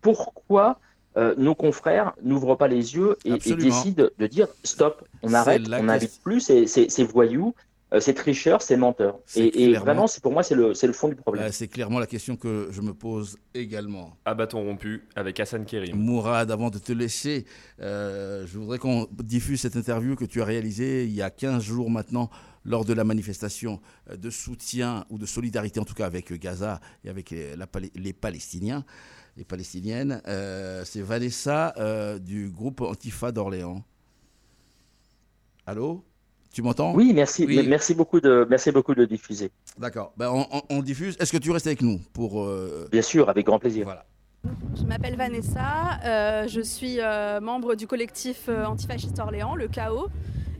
[0.00, 0.78] pourquoi
[1.16, 5.84] euh, nos confrères n'ouvrent pas les yeux et, décident de dire stop, on arrête, on
[5.84, 7.54] n'invite plus ces, voyous,
[7.98, 9.18] ces tricheurs, ces menteurs.
[9.24, 11.46] C'est Et, vraiment, c'est pour moi, c'est le, fond du problème.
[11.46, 14.16] Euh, c'est clairement la question que je me pose également.
[14.26, 15.96] À bâton rompu avec Hassan Kerim.
[15.96, 17.46] Mourad, avant de te laisser,
[17.80, 21.62] euh, je voudrais qu'on diffuse cette interview que tu as réalisée il y a 15
[21.62, 22.28] jours maintenant,
[22.68, 23.80] lors de la manifestation
[24.14, 28.84] de soutien ou de solidarité, en tout cas avec Gaza et avec les Palestiniens
[29.36, 30.20] et palestiniennes.
[30.84, 31.74] C'est Vanessa
[32.20, 33.82] du groupe Antifa d'Orléans.
[35.66, 36.04] Allô?
[36.52, 36.94] Tu m'entends?
[36.94, 37.46] Oui, merci.
[37.46, 39.50] Merci beaucoup de, merci beaucoup de diffuser.
[39.78, 40.12] D'accord.
[40.16, 40.32] Ben,
[40.70, 41.16] on, diffuse.
[41.20, 43.84] Est-ce que tu restes avec nous pour euh, Bien sûr, avec grand plaisir.
[43.84, 44.04] Voilà.
[44.76, 46.00] Je m'appelle Vanessa.
[46.04, 50.08] Euh, je suis euh, membre du collectif antifasciste Orléans, le chaos.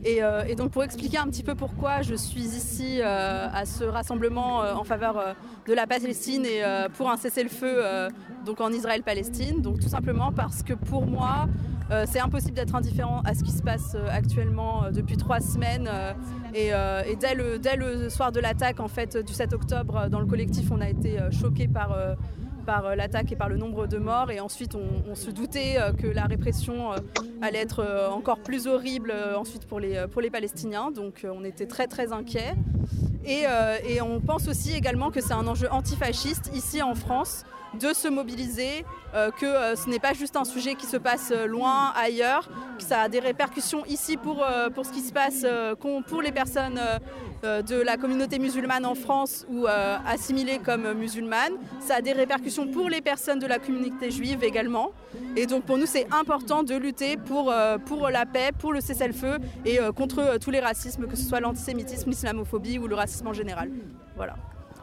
[0.05, 4.59] Et, et, donc pour expliquer un petit peu pourquoi je suis ici à ce rassemblement
[4.59, 5.35] en faveur
[5.67, 6.63] de la Palestine et
[6.95, 7.83] pour un cessez-le-feu
[8.45, 9.61] donc en Israël-Palestine.
[9.61, 11.47] Donc tout simplement parce que pour moi,
[11.91, 15.39] euh, c'est impossible d'être indifférent à ce qui se passe euh, actuellement euh, depuis trois
[15.39, 15.89] semaines.
[16.53, 16.71] Et,
[17.19, 17.35] dès,
[17.75, 21.17] le, soir de l'attaque en fait, du 7 octobre, dans le collectif, on a été
[21.31, 21.95] choqué par
[22.65, 24.31] par l'attaque et par le nombre de morts.
[24.31, 26.91] Et ensuite, on, se doutait que la répression
[27.41, 30.91] allait être encore plus horrible ensuite pour les, pour les Palestiniens.
[30.91, 32.53] Donc on était très très inquiets.
[33.25, 33.45] Et,
[33.87, 38.07] et on pense aussi également que c'est un enjeu antifasciste ici en France de se
[38.07, 41.91] mobiliser, euh, que euh, ce n'est pas juste un sujet qui se passe euh, loin,
[41.95, 45.45] ailleurs, que ça a des répercussions ici pour, pour ce qui se passe
[46.07, 46.79] pour les personnes
[47.43, 51.53] de la communauté musulmane en France ou assimilées comme musulmanes.
[51.81, 54.91] Ça a des répercussions pour les personnes de la communauté juive également.
[55.35, 57.53] Et donc pour nous, c'est important de lutter pour,
[57.85, 62.09] pour la paix, pour le cessez-le-feu et contre tous les racismes, que ce soit l'antisémitisme,
[62.09, 63.69] l'islamophobie ou le racisme en général.
[64.15, 64.35] Voilà.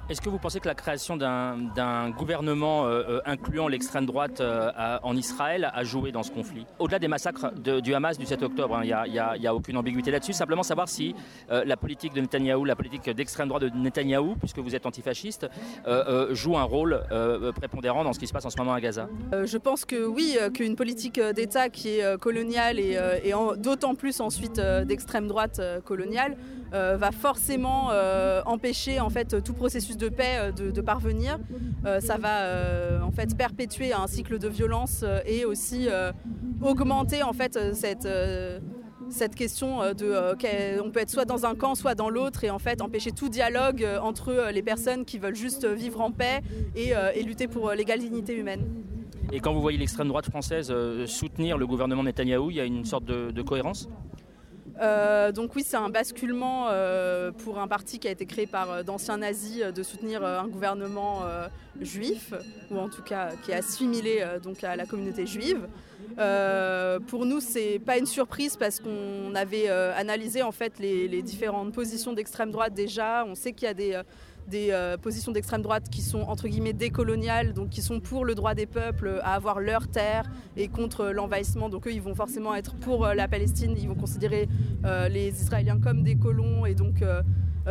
[0.08, 4.70] Est-ce que vous pensez que la création d'un gouvernement euh, euh, incluant l'extrême droite euh,
[5.02, 6.64] en Israël a joué dans ce conflit?
[6.78, 10.32] Au-delà des massacres du Hamas du 7 octobre, il hein, n'y a, aucune ambiguïté là-dessus.
[10.32, 11.16] Simplement savoir si
[11.48, 15.48] la politique de Netanyahou, la politique d'extrême droite de Netanyahou, puisque vous êtes antifasciste,
[16.30, 17.02] joue un rôle
[17.56, 19.08] prépondérant dans ce qui se passe en ce moment à Gaza.
[19.32, 22.96] je pense que oui, qu'une politique d'État qui est coloniale et
[23.56, 26.36] d'autant plus ensuite d'extrême droite coloniale
[26.72, 31.38] euh, va forcément euh, empêcher en fait tout processus de paix euh, de, parvenir.
[32.00, 35.88] ça va en fait perpétuer un cycle de violence et aussi
[36.62, 38.08] augmenter en fait cette
[39.08, 42.58] cette question de on peut être soit dans un camp soit dans l'autre et en
[42.58, 46.40] fait empêcher tout dialogue entre les personnes qui veulent juste vivre en paix
[46.74, 48.64] et, lutter pour l'égale dignité humaine.
[49.32, 50.72] Et quand vous voyez l'extrême droite française
[51.06, 53.88] soutenir le gouvernement Netanyahou, il y a une sorte de cohérence?
[54.80, 58.70] Euh, donc oui, c'est un basculement euh, pour un parti qui a été créé par
[58.70, 61.22] euh, d'anciens nazis de soutenir un gouvernement
[61.80, 62.32] juif,
[62.70, 65.66] ou en tout cas qui est assimilé donc à la communauté juive.
[67.06, 71.72] pour nous, c'est pas une surprise parce qu'on avait analysé en fait les, les différentes
[71.72, 73.24] positions d'extrême droite déjà.
[73.26, 74.00] On sait qu'il y a des
[74.46, 78.34] des euh, positions d'extrême droite qui sont entre guillemets décoloniales, donc qui sont pour le
[78.34, 80.24] droit des peuples à avoir leur terre
[80.56, 81.68] et contre l'envahissement.
[81.68, 84.48] Donc eux, ils vont forcément être pour euh, la Palestine, ils vont considérer
[84.84, 87.02] euh, les Israéliens comme des colons et donc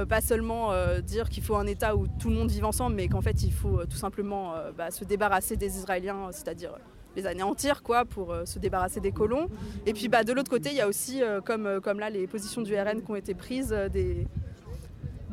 [0.09, 3.21] pas seulement dire qu'il faut un État où tout le monde vive ensemble, mais qu'en
[3.21, 6.71] fait il faut tout simplement bah, se débarrasser des Israéliens, c'est-à-dire
[7.15, 9.47] les anéantir quoi pour se débarrasser des colons.
[9.85, 12.61] Et puis bah, de l'autre côté, il y a aussi, comme, comme là, les positions
[12.61, 14.27] du RN qui ont été prises, des,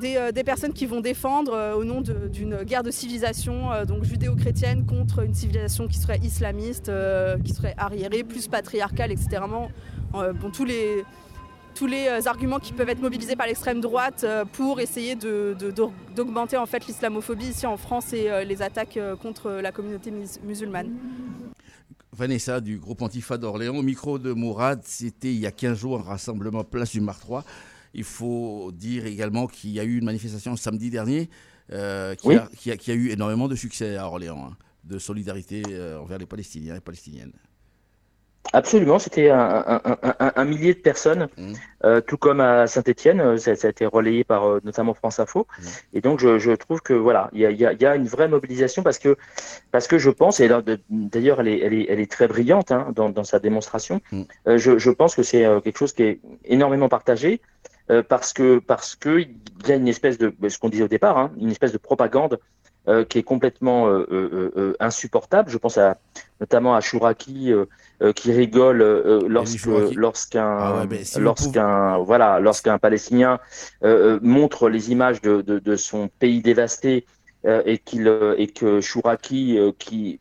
[0.04, 4.04] euh, des, personnes qui vont défendre euh, au nom d'une guerre de civilisation, euh, donc
[4.04, 6.90] judéo-chrétienne, contre une civilisation qui serait islamiste,
[7.44, 9.42] qui serait arriérée, plus patriarcale, etc.
[10.12, 11.04] bon, tous les,
[11.74, 16.86] tous les arguments qui peuvent être mobilisés par l'extrême droite pour essayer d'augmenter en fait
[16.86, 20.12] l'islamophobie ici en France et les attaques contre la communauté
[20.44, 20.90] musulmane.
[22.12, 26.00] Vanessa du groupe Antifa d'Orléans, au micro de Mourad, c'était il y a 15 jours
[26.00, 27.44] un rassemblement place du Mar 3
[27.94, 31.28] il faut dire également qu'il y a eu une manifestation samedi dernier
[31.72, 36.26] euh, qui, a, eu énormément de succès à Orléans, hein, de solidarité euh, envers les
[36.26, 37.32] Palestiniens et Palestiniennes.
[38.52, 41.52] Absolument, c'était un, millier de personnes, mmh.
[41.84, 45.46] euh, tout comme à Saint-Étienne, ça, a été relayé par notamment France Info.
[45.46, 45.64] Mmh.
[45.94, 49.16] Et donc je, trouve que voilà, il y a, une vraie mobilisation parce que
[49.70, 50.50] parce que je pense, et
[50.90, 54.02] d'ailleurs elle est, elle, est, très brillante hein, dans, sa démonstration.
[54.10, 54.22] Mmh.
[54.56, 57.40] Je, je, pense que c'est quelque chose qui est énormément partagé.
[57.92, 59.36] Euh, parce que parce que il
[59.68, 62.40] y a une espèce de ce qu'on disait au départ, hein, une espèce de propagande
[62.88, 65.50] euh, qui est complètement euh, insupportable.
[65.50, 65.98] Je pense à
[66.40, 67.52] notamment à Chouraki
[68.16, 68.78] qui rigole
[69.28, 70.86] lorsque lorsqu'un ah
[71.18, 73.38] lorsqu'un voilà lorsqu'un Palestinien
[74.22, 77.06] montre les images de, de, de son pays dévasté
[77.44, 80.18] et qu'il et que Chouraki qui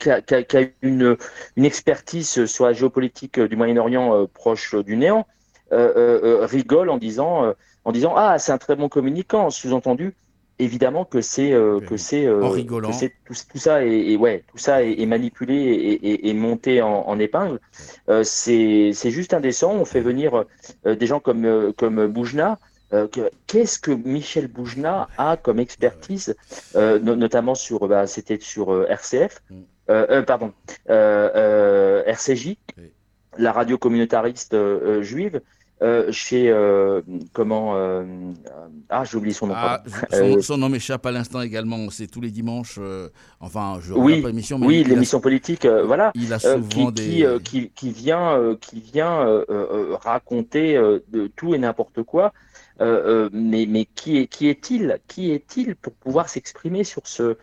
[0.00, 1.16] qui a, qui a, une,
[1.56, 5.26] une expertise sur la géopolitique du Moyen-Orient proche du néant,
[5.70, 7.54] rigole en disant,
[7.84, 9.50] en disant ah c'est un très bon communicant.
[9.50, 10.14] Sous-entendu,
[10.58, 12.26] évidemment que c'est que c'est
[13.24, 17.60] tout, ça est, ouais tout ça est, manipulé et, monté en, épingle.
[18.22, 19.72] C'est juste indécent.
[19.72, 20.44] On fait venir
[20.84, 22.58] des gens comme comme Boujna
[23.46, 26.36] qu'est-ce que Michel Boujna a comme expertise,
[26.74, 30.22] notamment sur, bah, c'était sur RCF, mm.
[30.26, 30.52] pardon,
[30.88, 32.56] RCJ,
[33.36, 34.56] la radio communautariste
[35.02, 35.40] juive,
[35.80, 38.02] euh, chez euh, comment euh,
[38.88, 39.80] ah j'ai oublié son nom ah,
[40.40, 42.80] son, nom m'échappe à l'instant également c'est tous les dimanches
[43.38, 47.38] enfin je oui pas l'émission oui l'émission politique voilà il a souvent qui, des...
[47.44, 49.44] qui, qui, vient qui vient
[50.02, 50.74] raconter
[51.12, 52.32] de tout et n'importe quoi.
[52.80, 57.36] Mais mais qui est qui est-il qui est-il pour pouvoir s'exprimer sur ce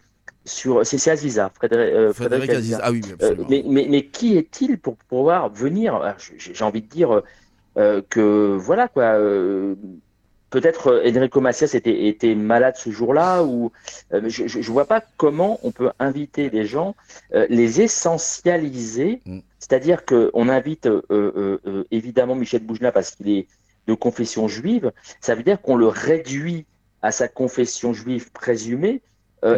[0.45, 2.79] sur c'est Aziza Frédéric, Frédéric Aziza.
[2.83, 3.01] ah oui
[3.49, 7.21] mais, mais, mais qui est-il pour pouvoir venir j'ai envie de dire euh,
[7.75, 9.03] que voilà quoi.
[9.03, 9.75] Euh,
[10.49, 13.71] peut-être euh, Enrico Macias était, était malade ce jour-là, ou
[14.11, 16.95] je ne vois pas comment on peut inviter les gens,
[17.49, 19.39] les essentialiser, mm.
[19.59, 20.87] c'est-à-dire qu'on invite
[21.91, 23.47] évidemment Michel Boujna parce qu'il est
[23.87, 26.65] de confession juive, ça veut dire qu'on le réduit
[27.01, 29.01] à sa confession juive présumée,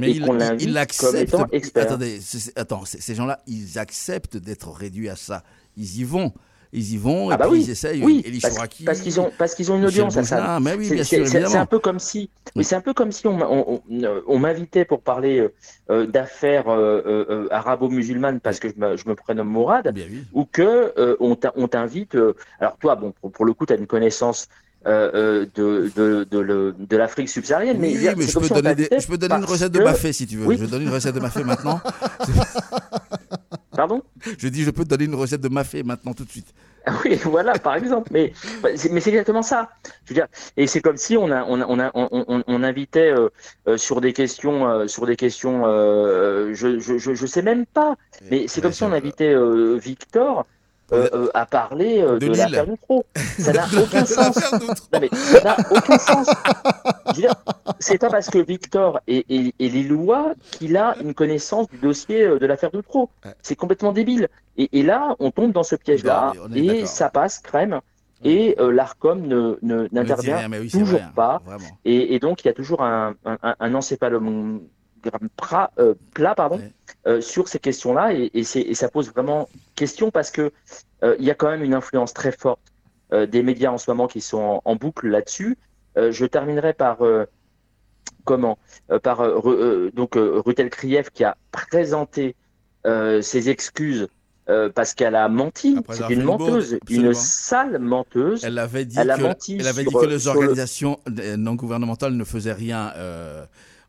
[0.02, 1.84] et qu'on l'invite comme étant expert.
[1.84, 2.20] Attendez,
[2.56, 5.44] attends, ces gens-là, ils acceptent d'être réduits à ça.
[5.78, 6.34] Ils y vont
[6.74, 7.64] ils y vont ah et bah puis oui.
[7.64, 8.04] ils essayent.
[8.04, 10.60] Oui, parce, parce qu'ils ont parce qu'ils ont une audience à ça.
[10.62, 13.82] Mais oui, c'est un peu comme si, mais c'est un peu comme si on, on,
[14.28, 15.54] on, m'invitait pour parler euh,
[15.90, 19.94] euh d'affaires euh, euh, arabo-musulmanes parce que je me, je me prénomme Mourad,
[20.34, 22.18] ou que on t'invite.
[22.60, 24.48] alors toi, bon, pour, pour le coup, tu as une connaissance.
[24.86, 27.78] Euh, de, de, de, de l'Afrique subsaharienne.
[27.82, 30.26] Oui, mais, mais je, peux donner des, je peux donner une recette de fée si
[30.26, 30.56] tu veux.
[30.56, 31.82] Je donne une recette de ma fée maintenant.
[33.78, 34.02] Pardon
[34.40, 36.52] Je dis, je peux te donner une recette de mafé maintenant tout de suite.
[36.88, 38.10] Ah oui, voilà, par exemple.
[38.12, 39.70] Mais, mais c'est exactement ça.
[40.06, 43.30] Je veux dire, et c'est comme si on, a, on, a, on, on, invitait euh,
[43.68, 47.96] euh, sur des questions, euh, sur des questions, je, je, je, sais même pas.
[48.32, 49.36] Mais c'est comme si on invitait
[49.78, 50.46] Victor
[50.94, 53.06] euh, euh, à parler euh, de, de l'affaire Doutreau.
[53.38, 54.38] Ça n'a aucun sens.
[54.94, 56.28] Non, mais ça n'a aucun sens.
[57.80, 62.28] C'est pas parce que Victor est, est, est lillois qu'il a une connaissance du dossier
[62.28, 63.10] de l'affaire Doutreau.
[63.42, 64.30] C'est complètement débile.
[64.58, 67.80] Et, et, là, on tombe dans ce piège-là et ça passe crème.
[68.24, 71.42] Et euh, l'ARCOM n'intervient ne, n'intervient toujours pas.
[71.86, 74.62] Et, et, donc, il y a toujours un, un, un encéphalogramme
[75.80, 76.60] euh, plat pardon,
[77.06, 80.52] euh, sur ces questions-là et, ça pose vraiment question parce que
[81.04, 82.60] euh, il y a quand même une influence très forte
[83.10, 85.58] des médias en ce moment qui sont en, boucle là-dessus.
[85.98, 87.00] Je terminerai par
[88.24, 88.58] comment
[89.04, 89.22] par
[89.94, 92.36] donc Rutel Krief qui a présenté
[92.86, 94.08] ses excuses
[94.76, 95.78] parce qu'elle a menti.
[95.90, 98.44] C'est une menteuse, une sale menteuse.
[98.46, 101.00] Elle avait dit, elle que, menti elle avait dit que les organisations
[101.38, 102.94] non gouvernementales ne faisaient rien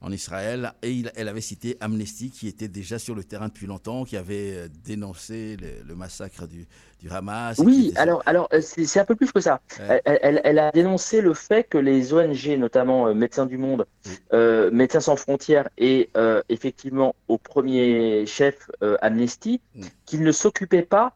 [0.00, 0.72] en Israël.
[0.82, 4.52] Et elle avait cité Amnesty, qui était déjà sur le terrain depuis longtemps, qui avait
[4.54, 5.56] euh, dénoncé
[5.86, 6.66] le, massacre du,
[7.10, 7.58] Hamas.
[7.58, 9.60] Oui, alors, alors euh, c'est un peu plus que ça.
[10.04, 13.86] Elle, a dénoncé le fait que les ONG, notamment euh, Médecins du Monde,
[14.32, 16.10] Médecins sans frontières et
[16.48, 19.82] effectivement au premier chef Amnesty, mm.
[20.06, 21.14] qu'ils ne s'occupaient pas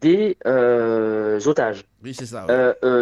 [0.00, 1.84] des otages.
[2.02, 2.46] Oui, c'est ça.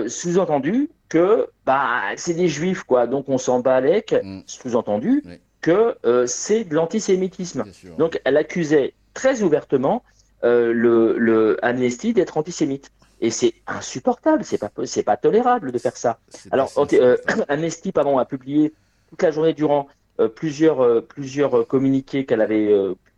[0.08, 3.06] Sous-entendu, que bah, c'est des juifs, quoi.
[3.06, 4.40] Donc on s'en bat avec, mm.
[4.46, 5.22] sous-entendu,
[5.60, 7.64] que euh, c'est de l'antisémitisme.
[7.98, 10.02] Donc elle accusait très ouvertement
[10.44, 12.90] euh, le, le Amnesty d'être antisémite.
[13.20, 16.20] Et c'est insupportable, c'est pas, c'est pas tolérable de faire ça.
[16.52, 17.18] Alors, euh,
[17.48, 18.72] Amnesty, pardon, a publié
[19.10, 19.88] toute la journée durant
[20.36, 22.72] plusieurs, plusieurs communiqués qu'elle avait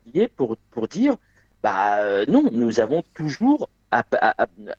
[0.05, 1.17] publiés pour, pour dire,
[1.63, 3.69] bah non, nous avons toujours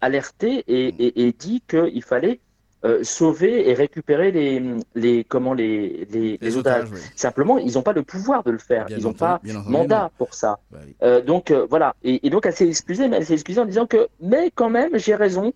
[0.01, 0.95] alerté et, mm.
[0.99, 2.39] et, et dit qu'il fallait
[2.85, 4.61] euh, sauver et récupérer les,
[4.93, 6.05] les, comment, les,
[6.41, 6.89] les, otages.
[7.15, 8.87] Simplement, ils n'ont pas le pouvoir de le faire.
[8.89, 10.59] ils n'ont pas mandat pour ça.
[10.69, 11.95] Bah euh, donc euh, voilà.
[12.03, 14.97] Et, donc elle s'est excusée, mais elle s'est excusée en disant que, mais quand même,
[14.97, 15.53] j'ai raison.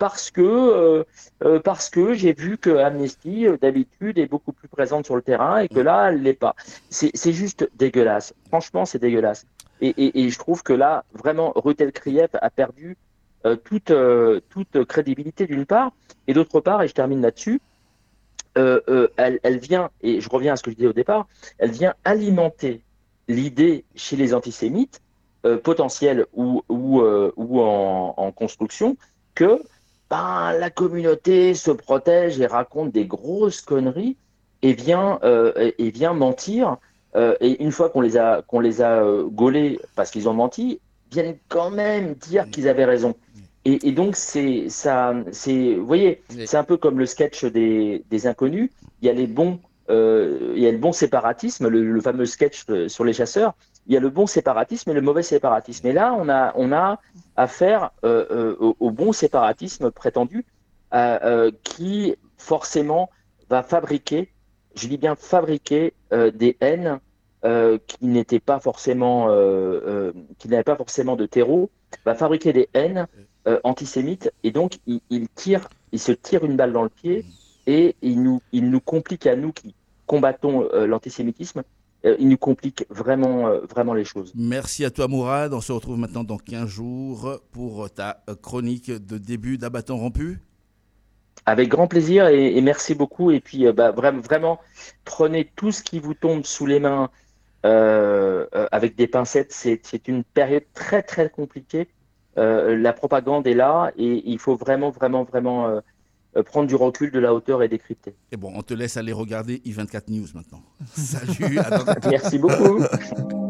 [0.00, 1.04] parce que
[1.62, 5.68] parce que j'ai vu que Amnesty d'habitude est beaucoup plus présente sur le terrain et
[5.68, 5.84] que mm.
[5.84, 6.56] là elle l'est pas.
[6.88, 8.34] C'est juste dégueulasse.
[8.48, 9.46] Franchement, c'est dégueulasse.
[9.80, 12.98] Et, et, et, je trouve que là, vraiment, Rutel Krief a perdu
[13.64, 15.92] toute, euh, toute crédibilité d'une part,
[16.26, 17.60] et d'autre part, et je termine là-dessus,
[18.58, 21.26] euh, elle, elle, vient, et je reviens à ce que je disais au départ,
[21.58, 22.82] elle vient alimenter
[23.28, 25.00] l'idée chez les antisémites,
[25.62, 28.98] potentiels ou, ou, ou en, en, construction,
[29.34, 29.62] que
[30.10, 34.18] ben, la communauté se protège et raconte des grosses conneries
[34.60, 36.76] et vient, et vient mentir.
[37.16, 41.38] et une fois qu'on les a, qu'on les a gaulés parce qu'ils ont menti, viennent
[41.48, 43.14] quand même dire qu'ils avaient raison.
[43.64, 48.04] Et, et, donc, c'est ça, c'est, vous voyez, c'est un peu comme le sketch des,
[48.08, 48.70] des inconnus.
[49.02, 52.64] Il y a les bons, euh, il y a le bon séparatisme, le, fameux sketch
[52.88, 53.54] sur les chasseurs.
[53.86, 55.86] Il y a le bon séparatisme et le mauvais séparatisme.
[55.86, 57.00] Et là, on a, on a
[57.36, 60.44] affaire euh, euh, au, bon séparatisme prétendu,
[60.94, 63.10] euh, qui forcément
[63.48, 64.32] va fabriquer,
[64.74, 67.00] je dis bien fabriquer des haines
[67.42, 69.28] qui n'étaient pas forcément,
[70.38, 71.70] qui n'avaient pas forcément de terreau,
[72.04, 73.06] va fabriquer des haines
[73.64, 77.24] antisémites et donc il, tire, il se tire une balle dans le pied
[77.66, 79.74] et il nous, il nous complique à nous qui
[80.06, 81.62] combattons l'antisémitisme
[82.06, 84.32] euh, il nous complique vraiment, euh, vraiment les choses.
[84.34, 85.52] Merci à toi Mourad.
[85.52, 90.38] On se retrouve maintenant dans 15 jours pour ta chronique de début d'abattant rompu.
[91.44, 93.30] Avec grand plaisir et, merci beaucoup.
[93.30, 94.60] Et puis, euh, bah, vraiment, vraiment,
[95.04, 97.10] prenez tout ce qui vous tombe sous les mains
[97.62, 99.52] avec des pincettes.
[99.52, 101.88] C'est une période très, très compliquée.
[102.36, 105.80] La propagande est là et il faut vraiment, vraiment, vraiment
[106.36, 108.14] euh, prendre du recul, de la hauteur et décrypter.
[108.30, 110.62] Et bon, on te laisse aller regarder i24 News maintenant.
[110.94, 111.58] Salut.
[112.08, 112.80] Merci beaucoup.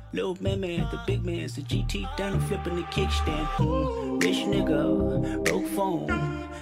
[0.13, 4.21] little man, man, the big man's the GT down and flipping the kickstand.
[4.23, 6.07] Rich nigga, broke phone.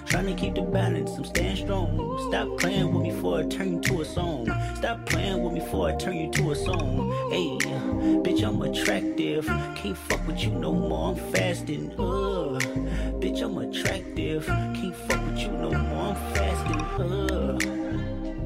[0.06, 2.18] Trying to keep the balance, I'm staying strong.
[2.28, 4.46] Stop playing with me before I turn you to a song.
[4.76, 7.10] Stop playing with me before I turn you to a song.
[7.30, 7.58] Hey,
[8.22, 9.46] bitch, I'm attractive.
[9.46, 11.92] Can't fuck with you no more, I'm fasting.
[11.92, 12.58] Uh,
[13.20, 14.46] bitch, I'm attractive.
[14.46, 16.80] Can't fuck with you no more, I'm fasting.
[16.80, 17.89] Uh.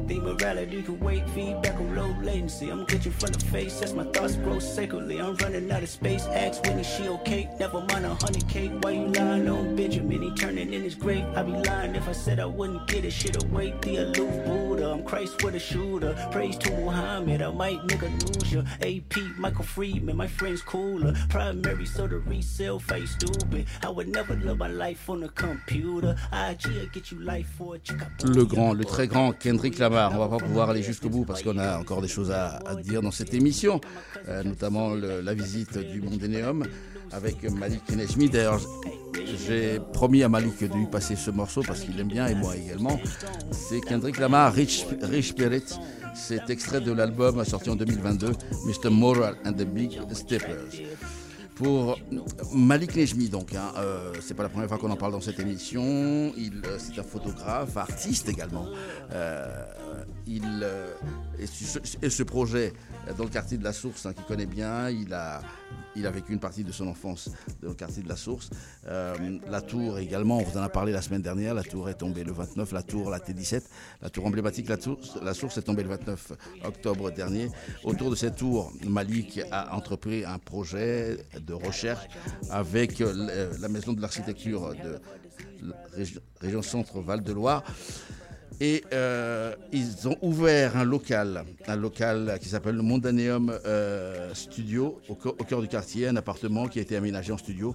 [0.06, 2.68] Think morality can wait, feedback on low latency.
[2.68, 5.18] I'm glitching from the face as my thoughts grow sacredly.
[5.18, 6.26] I'm running out of space.
[6.26, 7.48] Ask Winnie, she okay?
[7.58, 8.72] Never mind a honey cake.
[8.82, 10.20] Why you lying on Benjamin?
[10.20, 11.24] He turning in his grave.
[11.34, 13.12] I'd be lying if I said I wouldn't get it.
[13.12, 14.90] Shit away, the aloof Buddha.
[14.90, 16.14] I'm Christ with a shooter.
[16.30, 17.40] Praise to Muhammad.
[17.40, 18.62] I might nigga lose ya.
[18.82, 21.14] AP, Michael Friedman, my friend's cooler.
[21.30, 23.66] Primary, so the resale face stupid.
[23.82, 26.14] I would never live my life on a computer.
[26.30, 27.80] IG get you life for a
[28.24, 29.93] Le grand, le très grand Kendrick Lamar.
[29.94, 33.00] On va pas pouvoir aller jusqu'au bout parce qu'on a encore des choses à, dire
[33.00, 33.80] dans cette émission,
[34.28, 36.64] euh, notamment la visite du Mondénéum
[37.12, 38.28] avec Malik Nejmi.
[38.28, 38.60] D'ailleurs,
[39.46, 42.56] j'ai promis à Malik de lui passer ce morceau parce qu'il aime bien et moi
[42.56, 42.98] également.
[43.52, 45.64] C'est Kendrick Lamar, Rich, Rich Spirit.
[46.14, 48.32] C'est extrait de l'album sorti en 2022,
[48.66, 48.90] Mr.
[48.90, 50.82] Moral and the Big Steppers
[51.54, 51.98] pour
[52.52, 53.54] Malik Nejmi, donc.
[53.54, 56.32] Hein, euh, c'est pas la première fois qu'on en parle dans cette émission.
[56.36, 58.66] Il, euh, c'est un photographe, artiste également.
[59.12, 59.64] Euh,
[60.26, 60.66] il,
[61.38, 62.72] et, ce, projet
[63.16, 65.42] dans le quartier de la Source, hein, qu'il connaît bien, il a,
[66.10, 67.30] vécu une partie de son enfance
[67.62, 68.50] dans le quartier de la Source.
[68.86, 71.54] la tour également, on vous en a parlé la semaine dernière.
[71.54, 72.72] La tour est tombée le 29.
[72.72, 73.62] La tour, la T17,
[74.02, 76.32] la tour emblématique, la Source est tombée le 29
[76.64, 77.50] octobre dernier.
[77.84, 82.08] Autour de cette tour, Malik a entrepris un projet de recherche
[82.50, 85.00] avec euh, la maison de l'architecture de
[85.62, 85.76] la
[86.40, 87.62] région centre Val-de-Loire.
[88.60, 95.00] Et euh, ils ont ouvert un local, un local qui s'appelle le Mondaneum euh, Studio,
[95.08, 97.74] au, cœur du quartier, un appartement qui a été aménagé en studio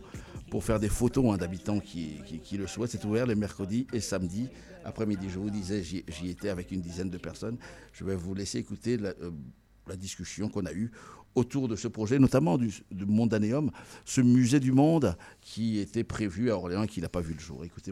[0.50, 2.22] pour faire des photos hein, d'habitants qui,
[2.54, 2.92] le souhaitent.
[2.92, 4.48] C'est ouvert les mercredis et samedis
[4.86, 5.28] après-midi.
[5.30, 7.58] Je vous disais, j'y étais avec une dizaine de personnes.
[7.92, 10.92] Je vais vous laisser écouter la discussion qu'on a eue
[11.36, 13.72] autour de ce projet, notamment du, du, Mondanéum,
[14.06, 17.40] ce musée du monde qui était prévu à Orléans et qui n'a pas vu le
[17.40, 17.64] jour.
[17.64, 17.92] Écoutez,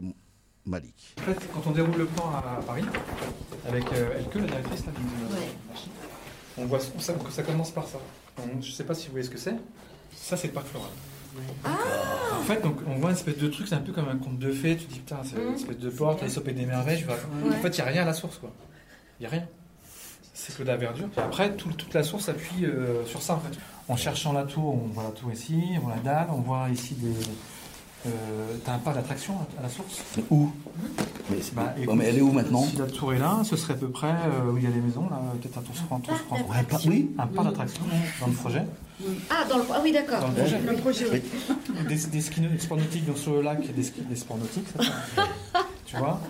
[0.66, 1.14] Malik.
[1.18, 2.84] En fait, quand on déroule le plan à Paris,
[3.66, 4.84] avec euh, Elke, la directrice,
[6.56, 7.98] on voit ça, ça commence par ça.
[8.60, 9.56] je ne sais pas si vous voyez ce que c'est.
[10.14, 10.90] Ça, c'est le parc floral.
[11.64, 11.76] Ah
[12.40, 14.38] en fait, donc, on voit une espèce de truc, c'est un peu comme un conte
[14.38, 14.76] de fées.
[14.76, 15.54] Tu dis, putain, c'est une mmh.
[15.54, 17.04] espèce de porte, la sopée des merveilles.
[17.46, 18.52] En fait, il n'y a rien à la source, quoi.
[19.20, 19.48] Il n'y a rien
[20.38, 21.08] c'est que de la verdure.
[21.16, 23.58] Après, toute la source appuie euh, sur ça en fait.
[23.88, 26.68] En cherchant la tour, on voit la tour ici, on voit la dalle, on voit
[26.70, 27.14] ici des.
[28.06, 28.10] Euh,
[28.64, 30.04] T'as un pas d'attraction à la source?
[30.30, 30.52] Où?
[31.30, 32.62] Mais, bah, mais, elle est où maintenant?
[32.62, 34.70] Si la tour est là, ce serait à peu près euh, où il y a
[34.70, 36.38] les maisons, là, peut-être un tour se prend, tour se prend.
[36.86, 37.82] oui, un pas d'attraction
[38.20, 38.64] dans le projet.
[39.30, 40.20] Ah, dans le, ah oui, d'accord.
[40.20, 41.06] Dans le projet.
[41.12, 41.22] oui.
[41.88, 45.62] Des, des, skis, sports nautiques, donc sur le lac, des, skis, des sports nautiques, ça,
[45.86, 46.20] tu vois.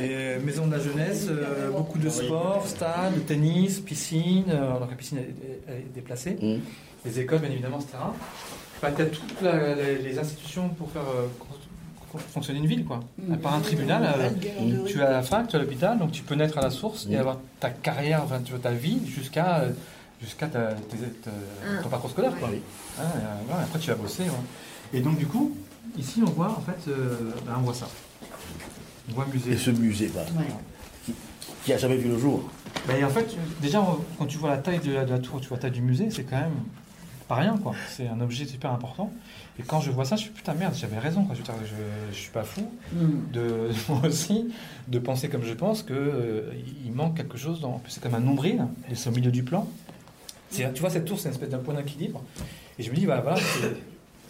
[0.00, 4.44] Et maison de la jeunesse, euh, beaucoup de sport, stade, tennis, piscine.
[4.48, 6.38] Euh, alors la piscine est, déplacée.
[6.40, 6.60] Mm.
[7.04, 7.98] Les écoles, bien évidemment, etc.
[8.78, 13.00] Enfin, tu as toutes les, institutions pour faire euh, fonctionner une ville, quoi.
[13.18, 13.36] Mm.
[13.36, 14.32] Par un tribunal,
[14.86, 17.16] tu as la fac, tu as l'hôpital, donc tu peux naître à la source et
[17.16, 17.20] mm.
[17.20, 19.64] avoir ta carrière, enfin, ta vie jusqu'à
[20.20, 22.50] jusqu'à ton parcours scolaire, quoi.
[22.98, 23.02] Ah,
[23.62, 24.24] après, tu vas bosser.
[24.92, 25.56] Et donc, du coup,
[25.96, 26.90] ici, on voit, en fait,
[27.46, 27.88] ben, on voit ça.
[29.48, 30.20] Et ce musée, bah,
[31.64, 32.48] qui, n'a jamais vu le jour.
[32.86, 33.84] Ben, en fait, déjà,
[34.18, 35.82] quand tu vois la taille de la, de la tour, tu vois la taille du
[35.82, 36.52] musée, c'est quand même
[37.26, 37.74] pas rien, quoi.
[37.90, 39.12] C'est un objet super important.
[39.58, 41.34] Et quand je vois ça, je suis putain merde, j'avais raison, quoi.
[41.36, 43.32] Je, suis pas fou Mm.
[43.32, 44.48] de moi aussi
[44.88, 46.52] de penser comme je pense que euh,
[46.84, 47.60] il manque quelque chose.
[47.60, 49.68] Dans, en plus, c'est comme un nombril, et c'est au milieu du plan.
[50.50, 52.22] Tu vois, cette tour, c'est une espèce d'un point d'équilibre.
[52.78, 53.38] Et je me dis, bah, voilà,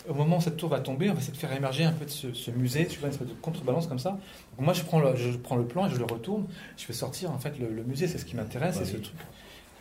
[0.09, 2.05] au moment où cette tour va tomber, on va essayer de faire émerger un peu
[2.07, 4.11] de ce, ce musée, tu vois, une espèce de contrebalance comme ça.
[4.11, 6.47] Donc moi, je prends, le, je prends le plan et je le retourne.
[6.77, 9.17] Je fais sortir, en fait, le, le musée, c'est ce qui m'intéresse, c'est ce truc.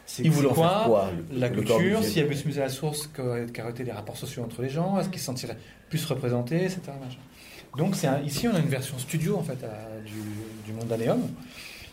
[0.06, 3.10] C'est quoi, le- La culture, s'il y avait ce musée à la source,
[3.54, 5.58] qui les rapports sociaux entre les gens, est-ce qu'ils se sentiraient
[5.90, 6.80] plus représentés, etc.
[7.78, 10.14] Donc un- ici, on a une version studio, en fait, à- du,
[10.66, 11.22] du Mondanéum.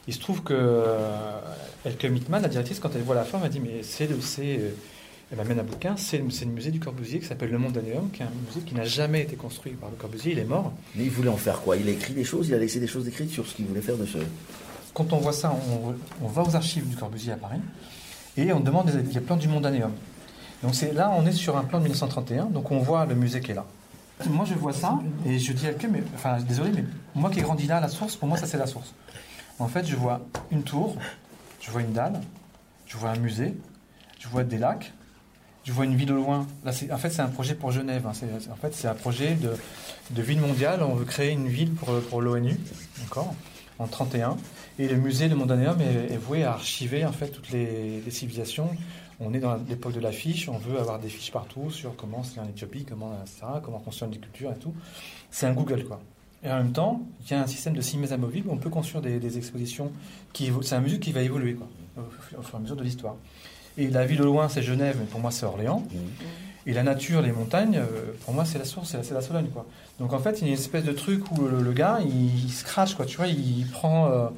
[0.07, 1.39] Il se trouve que euh,
[1.85, 4.21] Elke Mittmann, la directrice, quand elle voit la forme, elle dit Mais c'est le.
[4.21, 4.71] c'est, euh,
[5.31, 8.27] Elle m'amène un bouquin, c'est le, musée du Corbusier qui s'appelle Le Mondanéum, qui est
[8.27, 10.73] un musée qui n'a jamais été construit par le Corbusier, il est mort.
[10.95, 11.77] Mais il voulait en faire quoi?
[11.77, 13.81] Il a écrit des choses, il a laissé des choses écrites sur ce qu'il voulait
[13.81, 14.19] faire de ce.
[14.93, 15.95] Quand on voit ça, on,
[16.25, 17.61] on va aux archives du Corbusier à Paris
[18.37, 19.93] et on demande des, des plans du Mondanéum.
[20.63, 23.41] Donc c'est là, on est sur un plan de 1931, donc on voit le musée
[23.41, 23.67] qui est là.
[24.31, 26.85] Moi, je vois ça et je dis à quelqu'un, mais enfin, désolé, mais
[27.15, 28.95] moi qui ai grandi là, la source, pour moi, ça c'est la source.
[29.59, 30.97] En fait, je vois une tour,
[31.61, 32.21] je vois une dalle,
[32.87, 33.55] je vois un musée,
[34.19, 34.93] je vois des lacs,
[35.65, 36.47] je vois une ville au loin.
[36.65, 38.07] Là, en fait, c'est un projet pour Genève.
[38.07, 38.13] hein.
[38.51, 40.83] En fait, c'est un projet de, ville mondiale.
[40.83, 42.57] On veut créer une ville pour, l'ONU,
[43.01, 43.35] d'accord,
[43.79, 44.37] en 31.
[44.79, 48.69] Et le musée de Mondanéum est, voué à archiver en fait toutes les, civilisations.
[49.21, 50.49] On est dans l'époque de la fiche.
[50.49, 53.17] On veut avoir des fiches partout sur comment c'est en Éthiopie, comment
[53.63, 54.75] comment construire des cultures et tout.
[55.31, 56.01] C'est un Google quoi.
[56.45, 58.71] Et en même temps, il y a un système de simèse amovible où on peut
[58.71, 59.91] construire des, des expositions
[60.33, 61.67] qui c'est un musée qui va évoluer quoi,
[61.97, 63.17] au, fur et à mesure de l'histoire.
[63.79, 65.83] Et la ville au loin, c'est Genève, mais pour moi, c'est Orléans.
[66.67, 69.67] Et la nature, les montagnes, euh, pour moi, c'est la source, c'est la, Sologne, quoi.
[69.99, 72.45] Donc en fait, il y a une espèce de truc où le, le gars, il,
[72.47, 73.05] il se crache, quoi.
[73.05, 74.29] Tu vois, il prend, euh,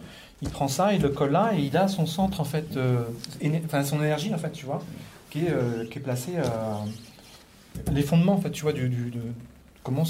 [0.43, 3.05] il prend ça, il le colle là, et il a son centre, en fait, euh,
[3.41, 4.83] éner- enfin son énergie, en fait, tu vois,
[5.31, 6.43] qui est, euh, qui est placé, euh,
[7.93, 9.21] les fondements, en fait, tu vois, du, du- de
[9.87, 10.03] comment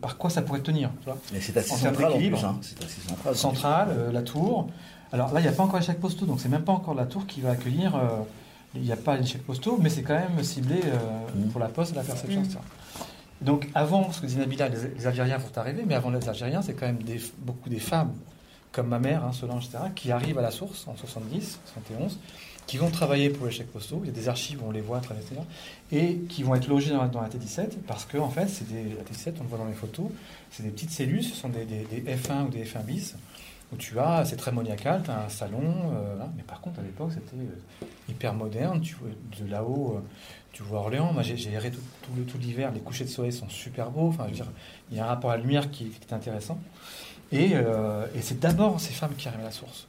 [0.00, 0.90] par quoi ça pourrait tenir.
[1.34, 2.12] Et c'est assez En termes central
[2.44, 2.60] hein.
[2.60, 3.36] Assez central.
[3.36, 4.68] Centrale, euh, la tour.
[5.12, 6.94] Alors là, il n'y a pas encore les chèques postaux, donc c'est même pas encore
[6.94, 7.94] la tour qui va accueillir.
[7.94, 8.08] euh,
[8.74, 10.98] il n'y a pas les chèques postaux, mais c'est quand même ciblé euh,
[11.50, 12.44] pour la poste, la perception, Mm.
[12.44, 12.58] etc.
[13.40, 16.62] Donc avant, ce que dit Nabila, les, les Algériens vont arriver, mais avant les Algériens,
[16.62, 18.12] c'est quand même des, beaucoup des femmes,
[18.72, 22.18] comme ma mère, hein, Solange, etc., qui arrivent à la source en 70, 71,
[22.70, 24.00] qui vont travailler pour les chèques postaux.
[24.04, 25.40] Il y a des archives où on les voit etc.,
[25.90, 28.68] et qui vont être logées dans, la- dans la T17, parce que en fait, c'est
[28.72, 30.06] des, la T17, on le voit dans les photos,
[30.52, 33.16] c'est des petites cellules, ce sont des, des- des F1 ou des F1 bis,
[33.72, 36.82] où tu as, c'est très moniacal, tu as un salon, euh, mais par contre à
[36.84, 39.08] l'époque c'était euh, hyper moderne, tu vois,
[39.44, 40.00] de là-haut, euh,
[40.52, 41.80] tu vois Orléans, moi j'ai erré tout,
[42.16, 44.28] le- tout l'hiver, les couchers de soleil sont super beaux, enfin
[44.92, 46.60] il y a un rapport à la lumière qui, est intéressant,
[47.32, 47.50] et,
[48.14, 49.86] et c'est d'abord ces femmes qui arrivent à la source.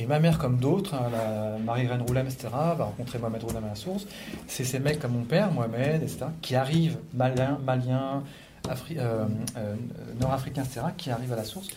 [0.00, 3.68] Et ma mère, comme d'autres, hein, la Marie-Reine Roulem, etc., va rencontrer Mohamed Roulem à
[3.68, 4.06] la source.
[4.48, 8.22] C'est ces mecs comme mon père, Mohamed, etc., qui arrivent, maliens, maliens
[8.70, 9.26] euh,
[9.58, 9.74] euh,
[10.18, 11.68] nord-africains, etc., qui arrivent à la source.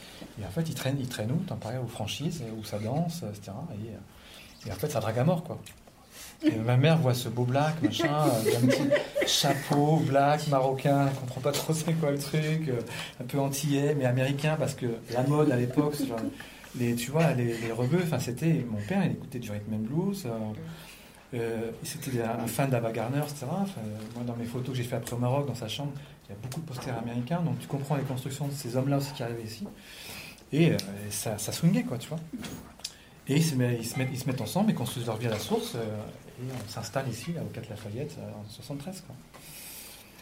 [0.41, 3.51] Et en fait, ils traînent, ils traînent où Tempéré aux franchises, où ça danse, etc.
[3.71, 5.59] Et, euh, et en fait, ça drague à mort, quoi.
[6.45, 8.83] Et ma mère voit ce beau black, machin, un petit
[9.27, 12.71] chapeau, black, marocain, elle comprend pas trop c'est quoi le truc,
[13.21, 16.19] un peu antillais, mais américain, parce que la mode à l'époque, genre,
[16.77, 19.77] les, tu vois, les, les rebeux, enfin, c'était, mon père, il écoutait du rhythm and
[19.79, 20.29] blues, euh,
[21.33, 23.47] euh, c'était un, fan d'Ava Garner, etc.
[23.49, 23.81] Enfin,
[24.15, 25.91] moi, dans mes photos que j'ai fait après au Maroc, dans sa chambre,
[26.25, 28.97] il y a beaucoup de posters américains, donc tu comprends les constructions de ces hommes-là
[28.97, 29.67] aussi qui arrivaient ici.
[30.51, 32.19] Et, euh, et ça, ça swingait, quoi, tu vois.
[33.27, 35.27] Et ils se, mettent, ils, se mettent, ils se mettent ensemble, ils construisent leur vie
[35.27, 35.79] à la source, euh,
[36.39, 39.15] et on s'installe ici, là, au 4 Lafayette, en 73, quoi.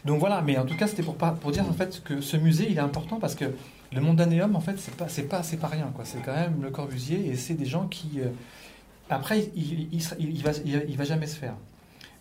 [0.04, 2.66] Donc voilà, mais en tout cas, c'était pour, pour dire en fait que ce musée,
[2.68, 3.44] il est important parce que
[3.94, 6.04] le Mondanéum, en fait, c'est pas, c'est pas, c'est pas rien, quoi.
[6.04, 8.28] C'est quand même le Corbusier et c'est des gens qui, euh,
[9.10, 11.54] après, il, il, il- va, il, il va jamais se faire.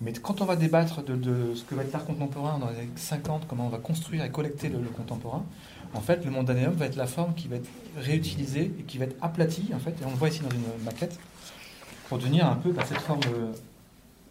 [0.01, 2.77] Mais quand on va débattre de, de ce que va être l'art contemporain dans les
[2.77, 5.45] années 50, comment on va construire et collecter le, le contemporain,
[5.93, 9.05] en fait, le Mondanéum va être la forme qui va être réutilisée et qui va
[9.05, 11.19] être aplatie, en fait, et on le voit ici dans une maquette,
[12.09, 13.21] pour devenir un peu bah, cette forme.
[13.33, 13.51] euh,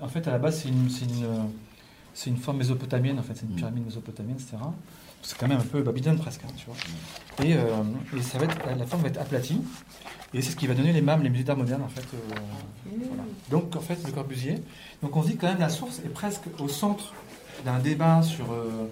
[0.01, 1.43] en fait, à la base, c'est une, c'est une, euh,
[2.15, 4.57] c'est une forme mésopotamienne, en fait, c'est une pyramide mésopotamienne, etc.
[5.23, 6.77] C'est quand même un peu Babylone presque, hein, tu vois.
[7.45, 7.83] Et, euh,
[8.17, 9.61] et ça va être, la forme va être aplatie,
[10.33, 12.07] et c'est ce qui va donner les mâmes, les musées d'art moderne, en fait.
[12.15, 12.35] euh,
[13.07, 13.23] voilà.
[13.51, 14.63] Donc, en fait, le Corbusier.
[15.03, 17.13] Donc, on se dit quand même la source est presque au centre
[17.65, 18.89] d'un débat sur euh,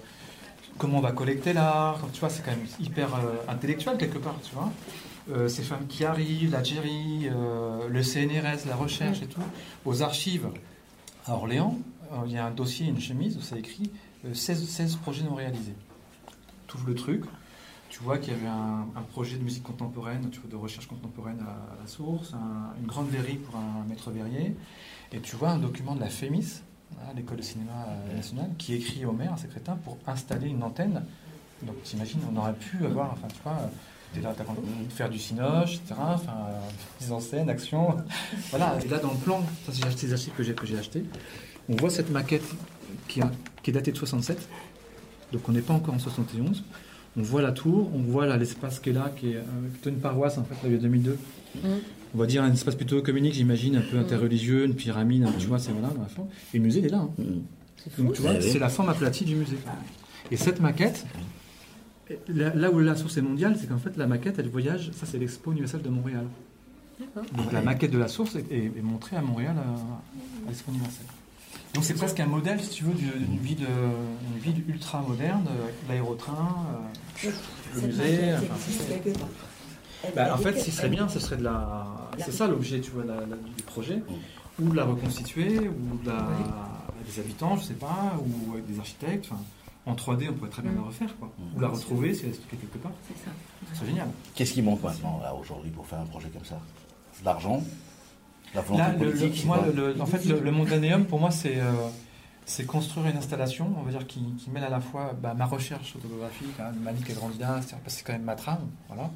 [0.77, 1.99] comment on va collecter l'art.
[2.13, 3.09] Tu vois, c'est quand même hyper
[3.47, 4.71] intellectuel quelque part, tu vois.
[5.31, 9.41] Euh, ces femmes qui arrivent, l'Algérie, euh, le CNRS, la recherche et tout,
[9.85, 10.47] aux archives
[11.27, 11.77] à Orléans,
[12.11, 13.91] euh, il y a un dossier, une chemise où c'est écrit
[14.25, 15.75] euh, 16, 16 projets non réalisés.
[16.69, 17.23] Tu ouvres le truc,
[17.89, 20.87] tu vois qu'il y avait un, un projet de musique contemporaine, tu vois, de recherche
[20.87, 24.55] contemporaine à, la source, un- une grande verrie pour un maître verrier,
[25.11, 26.61] et tu vois un document de la FEMIS,
[26.93, 30.61] hein, l'école de cinéma euh, nationale, qui écrit au maire, à secrétaire, pour installer une
[30.63, 31.03] antenne.
[31.63, 33.57] Donc t'imagines, on aurait pu avoir, enfin tu vois,
[34.13, 34.43] t'es là, t'as
[34.89, 35.95] faire du cinoche, etc.
[35.99, 36.59] Enfin, euh,
[37.01, 37.97] mise en scène, action.
[38.51, 38.77] voilà.
[38.83, 41.03] Et là dans le plan, ça c'est des archives que j'ai acheté.
[41.67, 42.45] On voit cette maquette
[43.07, 44.47] qui est datée de 67.
[45.31, 46.63] Donc on n'est pas encore en 71.
[47.17, 49.97] On voit la tour, on voit l'espace qui est là, qui est euh, plutôt une
[49.99, 51.17] paroisse en fait, là il y a 2002.
[52.13, 55.59] On va dire un espace plutôt communique, j'imagine, un peu interreligieux, une pyramide, tu vois,
[55.59, 56.15] c'est voilà, bref.
[56.53, 56.99] Et le musée il est là.
[56.99, 57.09] hein.
[57.97, 59.57] Donc tu vois, Eh c'est la forme aplatie du musée.
[60.31, 61.05] Et cette maquette,
[62.27, 65.05] là, là où la source est mondiale, c'est qu'en fait la maquette, elle voyage, ça
[65.05, 66.25] c'est l'expo universelle de Montréal.
[67.35, 70.01] Donc la maquette de la source est, est- est montrée à Montréal à, à
[70.47, 71.05] l'Expo universelle.
[71.73, 73.65] Donc c'est presque un modèle, si tu veux, du- d'une ville, de-
[74.33, 76.65] une ville ultra moderne, euh, l'aérotrain,
[77.25, 77.29] euh,
[77.75, 78.33] le musée.
[78.33, 78.55] enfin,
[80.15, 81.85] Bah, en fait, ce qui serait bien, ce serait de la.
[82.17, 84.01] C'est ça l'objet, tu vois, la- la- du projet,
[84.59, 86.27] ou de la reconstituer, ou de la...
[87.05, 89.25] des habitants, je sais pas, ou avec des architectes.
[89.31, 89.41] Enfin,
[89.85, 91.31] en 3D, on pourrait très bien la refaire, quoi.
[91.55, 92.91] Ou la retrouver si elle est stockée quelque part.
[93.07, 93.31] C'est ça.
[93.79, 94.07] C'est génial.
[94.35, 96.59] Qu'est-ce qui manque maintenant, là, aujourd'hui, pour faire un projet comme ça?
[97.19, 97.61] De l'argent?
[98.55, 101.57] La volonté Là, le- moi, quoi le- le- en fait, le, Mondanéum, pour moi, c'est
[101.59, 101.71] euh,
[102.45, 105.45] c'est construire une installation, on va dire, qui, qui mêle à la fois bah, ma
[105.45, 107.13] recherche photographique, hein, Malik et
[107.83, 109.11] que c'est quand même ma trame, voilà.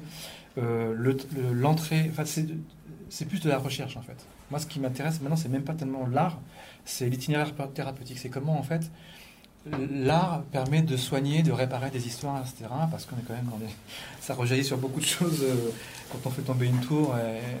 [0.58, 2.10] Euh, le- le- L'entrée,
[3.08, 4.24] c'est plus de la recherche, en fait.
[4.50, 6.38] Moi, ce qui m'intéresse maintenant, c'est même pas tellement l'art,
[6.84, 8.18] c'est l'itinéraire thérapeutique.
[8.18, 8.88] C'est comment, en fait,
[9.90, 12.70] l'art permet de soigner, de réparer des histoires, etc.
[12.90, 13.72] Parce qu'on est quand même dans des...
[14.20, 15.42] Ça rejaillit sur beaucoup de choses.
[15.42, 15.70] euh,
[16.10, 17.14] Quand on fait tomber une tour,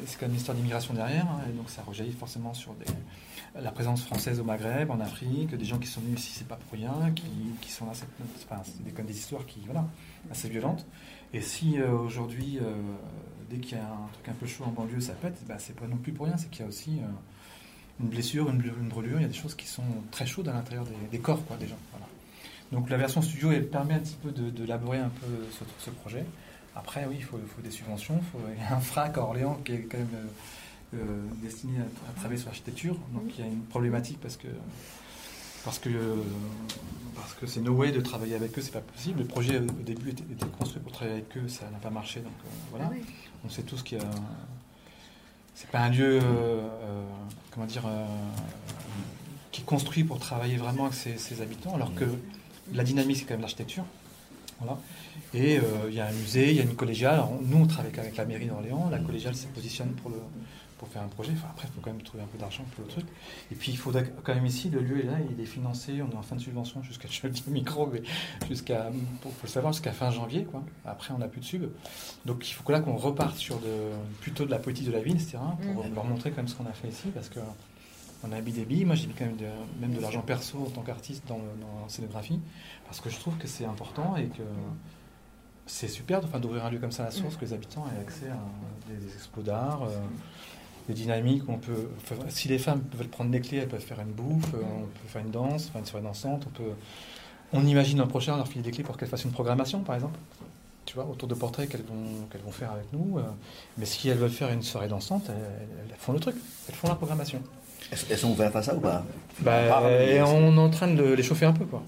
[0.06, 1.26] c'est quand même une histoire d'immigration derrière.
[1.26, 2.74] hein, et donc ça rejaillit forcément sur
[3.60, 6.56] la présence française au Maghreb, en Afrique, des gens qui sont venus ici, c'est pas
[6.56, 6.92] pour rien,
[7.60, 7.92] qui, sont là.
[7.94, 8.06] C'est
[8.50, 9.86] enfin, des, comme des histoires qui, voilà,
[10.30, 10.86] assez violentes.
[11.32, 12.74] Et si euh, aujourd'hui, euh,
[13.50, 15.76] dès qu'il y a un truc un peu chaud en banlieue, ça pète, bah, c'est
[15.76, 16.36] pas non plus pour rien.
[16.36, 17.00] C'est qu'il y a aussi
[18.00, 20.52] une blessure, une, une brûlure, il y a des choses qui sont très chaudes à
[20.52, 21.78] l'intérieur des, des corps, quoi, des gens.
[21.92, 22.06] Voilà.
[22.72, 25.90] Donc la version studio, elle permet un petit peu de- d'élaborer un peu ce, ce
[25.90, 26.24] projet.
[26.74, 28.18] Après, oui, il faut, des subventions.
[28.20, 31.22] il faut- il y a un FRAC à Orléans qui est quand même euh, euh,
[31.42, 32.96] destiné à, à travailler sur l'architecture.
[33.12, 34.48] Donc il y a une problématique parce que
[35.64, 36.16] parce que euh,
[37.14, 39.20] parce que c'est no way de travailler avec eux, c'est pas possible.
[39.20, 42.20] Le projet au début était, était construit pour travailler avec eux, ça n'a pas marché.
[42.20, 42.90] Donc euh, voilà.
[42.92, 42.96] Ah.
[43.44, 44.04] On sait tous qu'il y a
[45.54, 47.02] c'est pas un lieu, euh, euh,
[47.50, 48.04] comment dire, euh,
[49.52, 52.04] qui est construit pour travailler vraiment avec ses, habitants, alors que
[52.72, 53.84] la dynamique, c'est quand même l'architecture.
[54.60, 54.78] Voilà.
[55.32, 57.22] Et il y a un musée, il y a une collégiale.
[57.42, 58.88] Nous, on travaille avec la mairie d'Orléans.
[58.90, 60.16] La collégiale se positionne pour, le,
[60.84, 61.32] pour faire un projet.
[61.32, 63.06] Enfin, après, il faut quand même trouver un peu d'argent pour le truc.
[63.50, 66.02] Et puis, il faudrait quand même ici, le lieu est là, il est financé.
[66.02, 68.02] On est en fin de subvention jusqu'à, je le dis micro, mais
[68.48, 68.90] jusqu'à,
[69.22, 70.44] faut le savoir, jusqu'à fin janvier.
[70.44, 70.62] Quoi.
[70.84, 71.70] Après, on n'a plus de sub.
[72.26, 75.00] Donc, il faut que là qu'on reparte sur de, plutôt de la politique de la
[75.00, 75.38] ville, etc.
[75.74, 77.08] Pour leur montrer quand même ce qu'on a fait ici.
[77.14, 77.40] Parce que
[78.26, 78.84] on a mis des billes.
[78.84, 79.46] Moi, j'ai mis quand même de,
[79.80, 82.40] même de l'argent perso en tant qu'artiste dans, la scénographie.
[82.86, 84.42] Parce que je trouve que c'est important et que
[85.66, 88.00] c'est super enfin, d'ouvrir un lieu comme ça à la source, que les habitants aient
[88.00, 88.38] accès à
[88.88, 89.96] des, des expos d'art, euh,
[90.88, 91.88] des dynamiques où on peut.
[91.96, 94.82] enfin, si les femmes veulent prendre des clés, elles peuvent faire une bouffe, euh, on
[94.82, 96.70] peut faire une danse, faire une soirée dansante, on peut.
[97.52, 100.18] On imagine un prochain leur filer des clés pour qu'elles fassent une programmation, par exemple.
[100.86, 103.18] Tu vois, autour de portraits qu'elles vont, qu'elles vont faire avec nous.
[103.18, 103.22] euh,
[103.78, 105.34] mais si elles veulent faire une soirée dansante, elles,
[105.90, 106.36] elles font le truc.
[106.68, 107.40] Elles font la programmation.
[108.10, 109.04] Elles sont ouvertes à ça ou pas?
[109.40, 111.82] Bah, et on est en train de le- les chauffer un peu, quoi.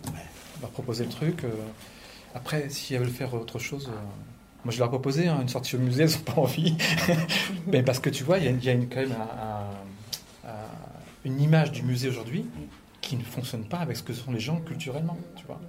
[0.62, 1.44] Leur proposer le truc.
[1.44, 1.48] euh,
[2.34, 3.90] Après, si elles veulent faire autre chose,
[4.66, 6.74] moi je leur ai proposé hein, une sortie au musée, elles n'ont pas envie.
[7.68, 10.48] Mais parce que tu vois, il y a, il y a une- quand même un-
[10.48, 12.44] un- un- une image du musée aujourd'hui
[13.00, 15.60] qui ne fonctionne pas avec ce que sont les gens culturellement, tu vois.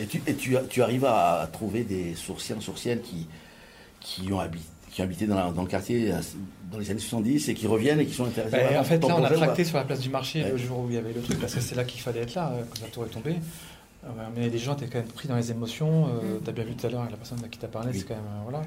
[0.00, 3.28] Et tu, et tu, tu arrives à, à trouver des sourciens, sourcières qui,
[4.00, 6.16] qui, ont habité, qui ont habité dans, la- dans le quartier euh,
[6.72, 8.98] dans les années 70 et qui reviennent et qui sont intéressés Bah, par en fait,
[8.98, 11.12] là, on a tracté sur la place du marché le jour où il y avait
[11.12, 13.10] le truc, parce que c'est là qu'il fallait être là, euh, quand la tour est
[13.10, 13.36] tombée.
[14.06, 16.08] Euh, mais les gens étaient quand même pris dans les émotions.
[16.22, 18.04] Euh, T'as bien vu tout à l'heure avec la personne à qui t'as parlé, c'est
[18.06, 18.24] quand même.
[18.24, 18.62] euh, voilà.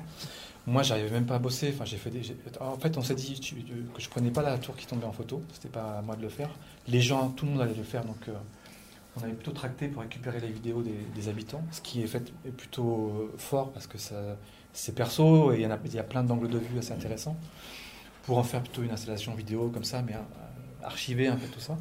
[0.65, 1.71] Moi, j'arrivais même pas à bosser.
[1.73, 2.21] Enfin, j'ai fait des.
[2.59, 5.05] En fait, on s'est dit tu- tu- que je prenais pas la tour qui tombait
[5.05, 5.41] en photo.
[5.53, 6.49] C'était pas à moi de le faire.
[6.87, 8.27] Les gens, tout le monde allait le faire, donc.
[8.27, 8.33] euh,
[9.19, 12.31] on avait plutôt tracté pour récupérer les vidéos des, des habitants, ce qui est fait
[12.45, 14.15] est plutôt euh, fort parce que ça,
[14.73, 17.35] c'est perso et il y, en a, y a plein d'angles de vue assez intéressants
[18.27, 20.17] pour en faire plutôt une installation vidéo comme ça, mais euh,
[20.85, 21.77] archiver un peu tout ça.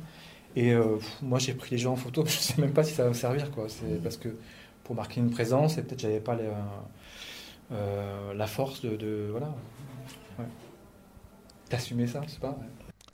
[0.57, 3.05] Et euh, moi, j'ai pris les gens en photo, je sais même pas si ça
[3.05, 3.69] va me servir, quoi.
[3.69, 4.31] C'est parce que
[4.83, 6.53] pour marquer une présence, et peut-être j'avais pas euh,
[7.73, 9.55] euh, la force de, voilà,
[11.71, 12.59] d'assumer ça, je sais pas.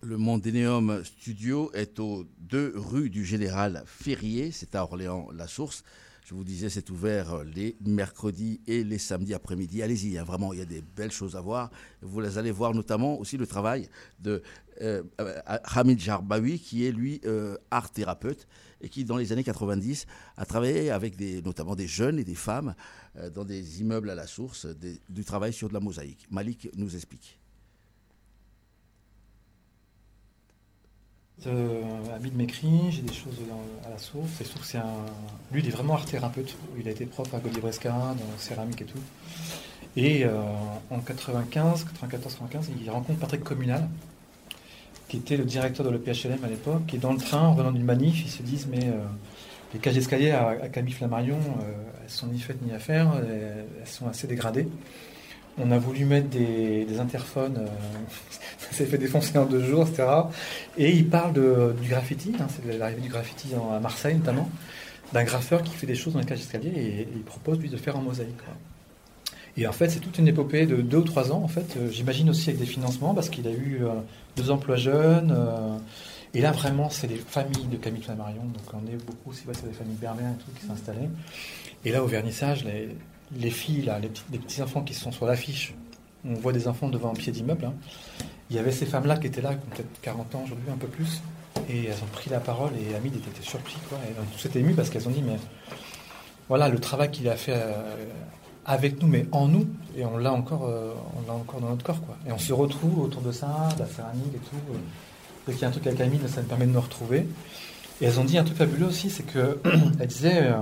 [0.02, 5.84] Le Mondénéum Studio est aux deux rues du Général Ferrier, c'est à Orléans-la-Source.
[6.32, 9.82] Je vous disais, c'est ouvert les mercredis et les samedis après-midi.
[9.82, 11.70] Allez-y, hein, vraiment, il y a des belles choses à voir.
[12.00, 13.86] Vous allez voir notamment aussi le travail
[14.18, 14.42] de
[14.80, 15.02] euh,
[15.46, 18.48] Hamid Jarbawi, qui est lui euh, art thérapeute
[18.80, 20.06] et qui, dans les années 90,
[20.38, 22.74] a travaillé avec notamment des jeunes et des femmes
[23.18, 24.66] euh, dans des immeubles à la source,
[25.10, 26.26] du travail sur de la mosaïque.
[26.30, 27.41] Malik nous explique.
[31.46, 31.82] Euh,
[32.14, 33.34] Hamid m'écrit, j'ai des choses
[33.84, 34.28] à la source.
[34.62, 34.84] C'est un...
[35.52, 36.56] Lui, il est vraiment art thérapeute.
[36.78, 39.00] Il a été prof à Gaudier-Bresca, dans céramique et tout.
[39.96, 40.40] Et euh,
[40.90, 43.88] en 95, 94, 95, il rencontre Patrick Communal,
[45.08, 46.94] qui était le directeur de l'EPHLM à l'époque.
[46.94, 49.02] Et dans le train, en revenant d'une manif, ils se disent Mais euh,
[49.74, 51.72] les cages d'escalier à, à Camille Flammarion, euh,
[52.02, 54.68] elles sont ni faites ni à faire, elles sont assez dégradées.
[55.58, 57.66] On a voulu mettre des, interphones, euh,
[58.58, 60.08] ça s'est fait défoncer en deux jours, etc.
[60.78, 64.48] Et il parle du graffiti, hein, c'est l'arrivée du graffiti à Marseille notamment,
[65.12, 67.76] d'un graffeur qui fait des choses dans les cages d'escalier et, il propose lui de
[67.76, 68.34] faire en mosaïque.
[69.58, 71.90] Et en fait, c'est toute une épopée de deux ou trois ans, en fait, euh,
[71.90, 73.90] j'imagine aussi avec des financements, parce qu'il a eu euh,
[74.36, 75.36] deux emplois jeunes.
[76.32, 78.44] et là, vraiment, c'est les familles de Camille Flammarion.
[78.44, 81.10] Donc, on est beaucoup c'est des familles berbères et tout qui s'installaient.
[81.84, 82.64] Et là, au vernissage,
[83.36, 85.74] les filles, là, les, petits, enfants qui sont sur l'affiche,
[86.24, 87.64] on voit des enfants devant un pied d'immeuble.
[87.64, 87.74] hein.
[88.50, 91.22] Il y avait ces femmes-là qui étaient là, peut-être 40 ans aujourd'hui, un peu plus.
[91.68, 93.76] Et elles ont pris la parole et Hamid était surpris.
[93.88, 93.98] Quoi.
[94.08, 95.36] Et on été émus parce qu'elles ont dit, mais
[96.48, 97.72] voilà, le travail qu'il a fait euh,
[98.66, 99.66] avec nous, mais en nous,
[99.96, 102.00] et on l'a encore, euh, on l'a encore dans notre corps.
[102.26, 104.56] Et on se retrouve autour de ça, de la céramique et tout.
[104.72, 104.78] euh.
[105.46, 107.26] Dès qu'il y a un truc avec Hamid, ça me permet de me retrouver.
[108.00, 109.58] Et elles ont dit un truc fabuleux aussi, c'est qu'elles
[110.06, 110.56] disaient euh,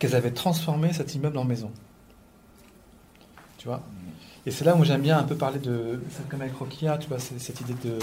[0.00, 1.70] qu'elles avaient transformé cet immeuble en maison.
[3.58, 3.82] Tu vois
[4.46, 7.18] Et c'est là où j'aime bien un peu parler de, comme avec Rokia, tu vois,
[7.20, 7.98] cette idée de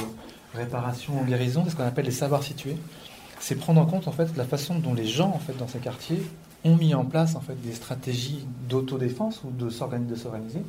[0.53, 2.77] réparation en guérison, c'est ce qu'on appelle les savoirs situés.
[3.39, 5.79] C'est prendre en compte en fait la façon dont les gens en fait dans ces
[5.79, 6.21] quartiers
[6.63, 10.63] ont mis en place en fait des stratégies d'autodéfense ou de s'organiser,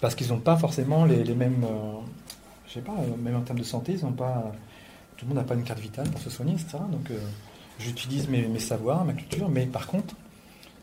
[0.00, 2.00] parce qu'ils n'ont pas forcément les, les mêmes, euh,
[2.66, 4.52] je sais pas, euh, même en termes de santé, ils n'ont pas,
[5.16, 6.78] tout le monde n'a pas une carte vitale pour se soigner, etc.
[6.90, 7.18] Donc euh,
[7.78, 10.14] j'utilise mes, mes savoirs, ma culture, mais par contre,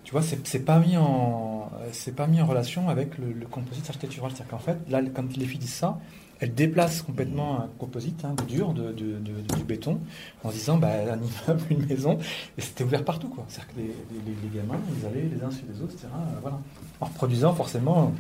[0.10, 4.32] tu vois, c'est pas mis en, c'est pas mis en relation avec le, composite architectural.
[4.32, 6.00] C'est-à-dire qu'en fait, là, quand les filles disent ça,
[6.40, 10.00] elles déplacent complètement un composite hein, dur, de, du béton,
[10.44, 12.18] en se disant, bah, un immeuble, une maison,
[12.58, 13.46] et c'était ouvert partout, quoi.
[13.50, 16.08] C'est-à-dire que les, les- gamins, ils allaient les uns sur les autres, etc.
[16.12, 16.60] euh, voilà.
[17.02, 18.12] En reproduisant forcément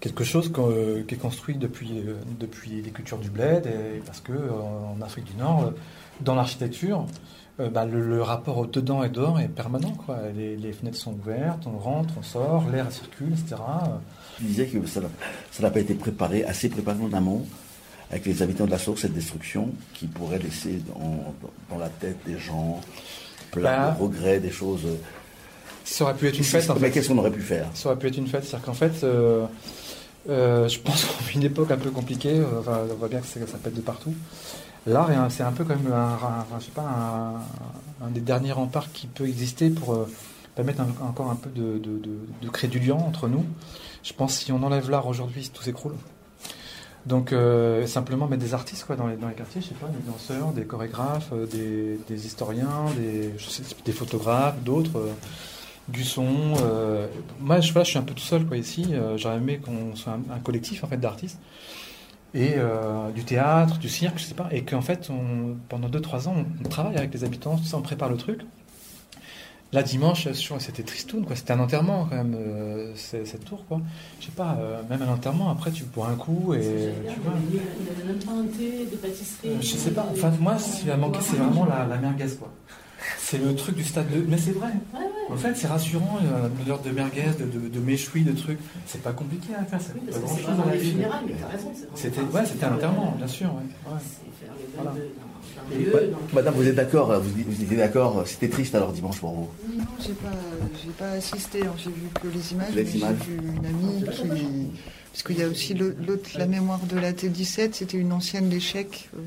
[0.00, 4.20] quelque chose euh, qui est construit depuis, euh, depuis les cultures du bled, et parce
[4.20, 5.72] que euh, en Afrique du Nord,
[6.20, 7.06] dans l'architecture,
[7.60, 9.92] euh, bah, le, le rapport au dedans et dehors est permanent.
[9.92, 10.18] Quoi.
[10.36, 13.56] Les, les fenêtres sont ouvertes, on rentre, on sort, l'air circule, etc.
[14.38, 15.00] Tu disais que ça
[15.60, 17.44] n'a- pas été préparé, assez préparé en amont,
[18.10, 21.34] avec les habitants de la source, cette destruction qui pourrait laisser dans,
[21.70, 22.80] dans la tête des gens
[23.52, 24.86] plein Bah, de regrets, des choses.
[25.84, 26.68] Ça aurait pu être une fête.
[26.70, 27.66] En mais qu'est-ce qu'on aurait pu faire?
[27.74, 28.44] Ça aurait pu être une fête.
[28.44, 29.44] C'est-à-dire qu'en fait, euh,
[30.28, 32.34] euh, je pense qu'on vit une époque un peu compliquée.
[32.38, 34.14] euh, Enfin, on voit bien que ça pète de partout.
[34.86, 39.68] L'art, c'est un peu comme un, un- je un, des derniers remparts qui peut exister
[39.68, 40.08] pour euh,
[40.54, 43.44] permettre encore un peu de, de, entre nous.
[44.02, 45.94] Je pense que si on enlève l'art aujourd'hui, tout s'écroule.
[47.06, 50.52] Donc euh, simplement mettre des artistes quoi, dans, les, quartiers, je sais pas, des danseurs,
[50.52, 55.12] des chorégraphes, euh, des, historiens, des, photographes, d'autres, euh,
[55.88, 56.54] du son.
[57.40, 58.94] moi, je, je suis un peu tout seul quoi, ici.
[59.16, 61.38] J'aurais aimé qu'on soit un, un collectif en fait d'artistes
[62.34, 66.28] et euh, du théâtre, du cirque, je sais pas, et qu'en fait, on, pendant 2-3
[66.28, 68.42] ans, on, travaille avec les habitants, tout ça, on prépare le truc.
[69.72, 71.36] Là, dimanche, c'était tristoun, quoi.
[71.36, 73.80] C'était un enterrement, quand même, euh, cette tour, quoi.
[74.20, 76.60] Je sais pas, euh, même un enterrement, après, tu bois un coup et.
[77.08, 79.50] Tu vois, Il n'avait même pas un thé de pâtisserie.
[79.50, 82.34] euh, je sais pas, enfin, moi, ce qui m'a manqué, c'est vraiment la, la merguez,
[82.38, 82.50] quoi.
[83.18, 84.24] C'est le truc du stade de.
[84.28, 84.70] Mais c'est vrai.
[85.30, 86.18] En fait, c'est rassurant,
[86.58, 88.58] l'odeur de merguez, de, de, de méchoui, de trucs.
[88.86, 90.94] C'est pas compliqué à faire, c'est Oui, pas grand chose dans la vie.
[91.94, 93.92] C'était, ouais, c'était un enterrement, bien sûr, ouais.
[94.76, 94.92] Voilà.
[96.32, 99.84] Madame, vous êtes d'accord vous, vous étiez d'accord C'était triste alors dimanche pour vous Non,
[100.00, 100.28] j'ai pas,
[100.82, 101.64] j'ai pas assisté.
[101.66, 101.72] hein.
[101.78, 102.74] J'ai vu que les images.
[102.74, 103.16] Les mais images.
[103.26, 104.70] J'ai vu une amie qui.
[105.12, 109.08] Parce qu'il y a aussi l'autre, la mémoire de la T17, c'était une ancienne d'échec.
[109.16, 109.20] euh,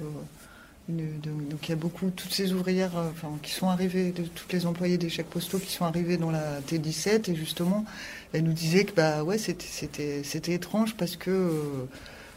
[0.90, 4.12] une- de- donc il y a beaucoup, toutes ces ouvrières euh, enfin, qui sont arrivées,
[4.12, 7.86] de, toutes les employés des chèques postaux qui sont arrivés dans la T17, et justement,
[8.34, 11.32] elle nous disait que bah, ouais, c'était, étrange parce que.
[11.32, 11.62] euh,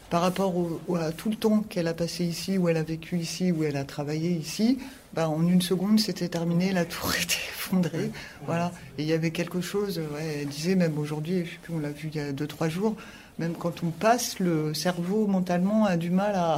[0.09, 2.83] par rapport au- au- à tout le temps qu'elle a passé ici, où elle a
[2.83, 4.77] vécu ici, où elle a travaillé ici,
[5.13, 8.09] bah, en une seconde, c'était terminé, la tour était effondrée.
[8.45, 8.71] Voilà.
[8.97, 11.79] Et il y avait quelque chose, ouais, elle disait même aujourd'hui, je sais plus, on
[11.79, 12.95] l'a vu il y a deux, trois jours,
[13.37, 16.55] même quand on passe, le cerveau mentalement a du mal à,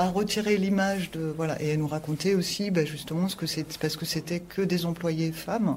[0.00, 1.60] à retirer l'image de voilà.
[1.62, 4.86] Et elle nous racontait aussi, bah, justement, ce que c'est parce que c'était que des
[4.86, 5.76] employés femmes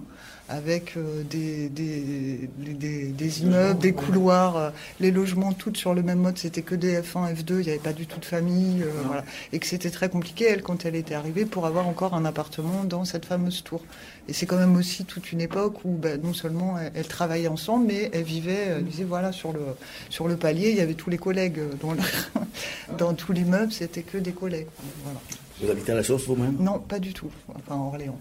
[0.49, 4.69] avec euh, des, des, des, des immeubles, des couloirs, euh,
[4.99, 7.79] les logements toutes sur le même mode, c'était que des F1, F2, il n'y avait
[7.79, 9.23] pas du tout de famille, euh, voilà.
[9.53, 12.83] et que c'était très compliqué, elle, quand elle était arrivée, pour avoir encore un appartement
[12.83, 13.81] dans cette fameuse tour.
[14.27, 17.47] Et c'est quand même aussi toute une époque où bah, non seulement elles, elles travaillaient
[17.47, 19.61] ensemble, mais elles vivaient, elles disaient, voilà, sur le,
[20.09, 21.99] sur le palier, il y avait tous les collègues, dans, le-
[22.97, 24.67] dans tout l'immeuble, c'était que des collègues.
[25.03, 25.19] Voilà.
[25.61, 26.57] Vous habitez à la source vous-même?
[26.59, 28.19] Non, pas du tout, enfin en Orléans.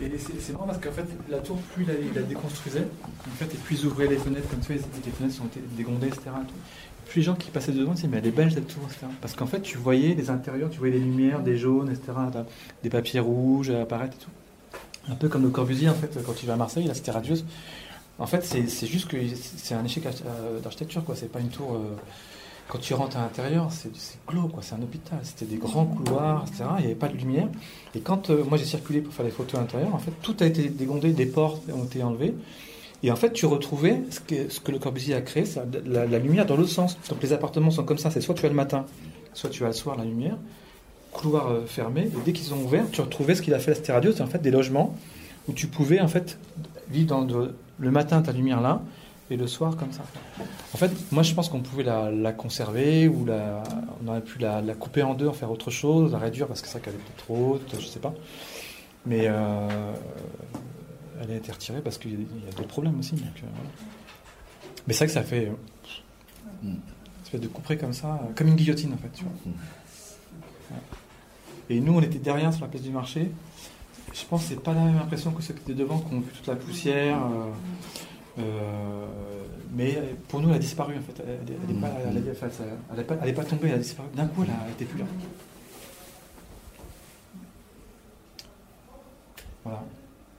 [0.00, 2.86] Et c'est marrant parce qu'en fait, la tour, plus il la, la déconstruisait,
[3.26, 5.60] en fait, et plus ils ouvraient les fenêtres, comme vois, les, les fenêtres sont été
[5.76, 6.22] dégondées, etc.
[6.46, 6.54] tout.
[7.06, 9.06] Plus les gens qui passaient devant disaient, mais elle est belle cette tour, etc.
[9.20, 12.12] Parce qu'en fait, tu voyais les intérieurs, tu voyais les lumières, des jaunes, etc.,
[12.84, 15.10] des papiers rouges apparaître et tout.
[15.10, 17.44] Un peu comme le Corbusier, en fait, quand tu vas à Marseille, la cité radieuse.
[18.20, 21.16] En fait, c'est c'est juste que c'est un échec euh, d'architecture, quoi.
[21.16, 21.74] C'est pas une tour.
[21.74, 21.96] euh,
[22.68, 23.90] quand tu rentres à l'intérieur, c'est
[24.26, 24.62] clos, quoi.
[24.62, 25.18] C'est un hôpital.
[25.22, 26.64] C'était des grands couloirs, etc.
[26.78, 27.48] Il n'y avait pas de lumière.
[27.94, 30.36] Et quand euh, moi j'ai circulé pour faire des photos à l'intérieur, en fait, tout
[30.40, 32.34] a été dégondé, des portes ont été enlevées.
[33.02, 36.44] Et en fait, tu retrouvais ce que, le Corbusier a créé, c'est la, la lumière
[36.44, 36.98] dans l'autre sens.
[37.08, 38.10] Donc les appartements sont comme ça.
[38.10, 38.84] C'est soit tu as le matin,
[39.32, 40.36] soit tu as le soir la lumière.
[41.12, 42.02] Couloir euh, fermé.
[42.02, 44.22] Et dès qu'ils ont ouvert, tu retrouvais ce qu'il a fait la Cité Radio, c'est
[44.22, 44.94] en fait des logements
[45.48, 46.38] où tu pouvais en fait
[46.90, 47.26] vivre dans
[47.78, 48.82] le matin ta lumière là
[49.30, 50.02] et le soir comme ça.
[50.72, 53.62] En fait, moi je pense qu'on pouvait la, la conserver ou la,
[54.02, 56.62] on aurait pu la, la couper en deux, en faire autre chose, la réduire parce
[56.62, 58.14] que ça qu'elle était trop haute, je sais pas.
[59.06, 59.92] Mais euh,
[61.20, 63.14] elle a été retirée parce qu'il y a, d'autres problèmes aussi.
[63.14, 63.70] donc, euh, voilà.
[64.86, 65.46] Mais c'est vrai que ça fait,
[66.64, 66.72] euh,
[67.24, 69.10] ça fait de couper comme ça, euh, comme une guillotine en fait.
[69.12, 69.32] Tu vois.
[70.70, 70.78] Ouais.
[71.70, 73.30] Et nous, on était derrière sur la place du marché.
[74.14, 76.20] Je pense que c'est pas la même impression que ceux qui étaient devant, qui ont
[76.20, 77.20] vu toute la poussière.
[78.38, 79.06] Euh, euh,
[79.74, 81.22] mais pour nous, elle a disparu en fait.
[81.26, 82.28] Elle, elle est pas, elle, elle
[83.22, 84.08] elle tombée, elle a disparu.
[84.14, 85.04] D'un coup, elle été plus là.
[89.64, 89.84] Voilà.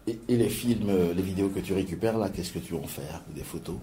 [0.07, 2.79] Et, et les films, euh, les vidéos que tu récupères là, qu'est-ce que tu vas
[2.79, 3.21] en faire?
[3.35, 3.75] Des photos?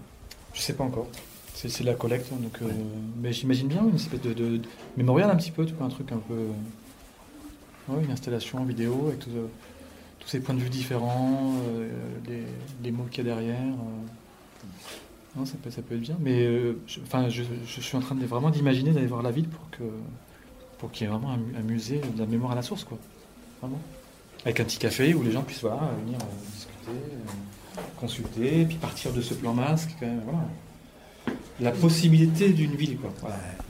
[0.53, 1.07] Je sais pas encore.
[1.53, 2.61] C'est la collecte, donc.
[2.61, 2.67] euh,
[3.19, 5.89] mais j'imagine bien une espèce de, de- de mémorial un petit peu, tu vois, un
[5.89, 6.35] truc un peu.
[7.87, 9.47] Ouais, une installation en vidéo avec tout, euh,
[10.27, 11.89] tous ces points de vue différents, euh,
[12.83, 13.55] les, mots qu'il y a derrière.
[13.61, 14.67] euh.
[15.37, 16.17] Non, ça peut, ça peut être bien.
[16.19, 16.99] Mais euh, je,
[17.29, 19.83] je, je suis en train de vraiment d'imaginer d'aller voir la ville pour que
[20.79, 22.83] pour qu'il y ait vraiment un, mu- un musée de la mémoire à la source,
[22.83, 22.97] quoi.
[23.61, 23.79] Vraiment.
[24.43, 26.19] Avec un petit café où les gens puissent venir
[26.53, 26.91] discuter,
[27.99, 29.91] consulter, puis partir de ce plan masque.
[29.99, 30.45] quand même, voilà.
[31.59, 33.11] La possibilité d'une ville, quoi.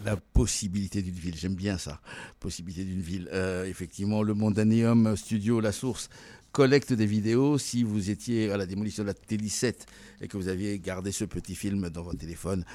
[0.04, 2.02] La possibilité d'une ville, j'aime bien ça.
[2.42, 3.30] Possibilité d'une ville.
[3.66, 6.10] Effectivement, le Mondaneum Studio La Source
[6.58, 7.60] collecte des vidéos.
[7.60, 9.76] Si vous étiez à la démolition de la T17
[10.22, 12.66] et que vous aviez gardé ce petit film dans votre téléphone,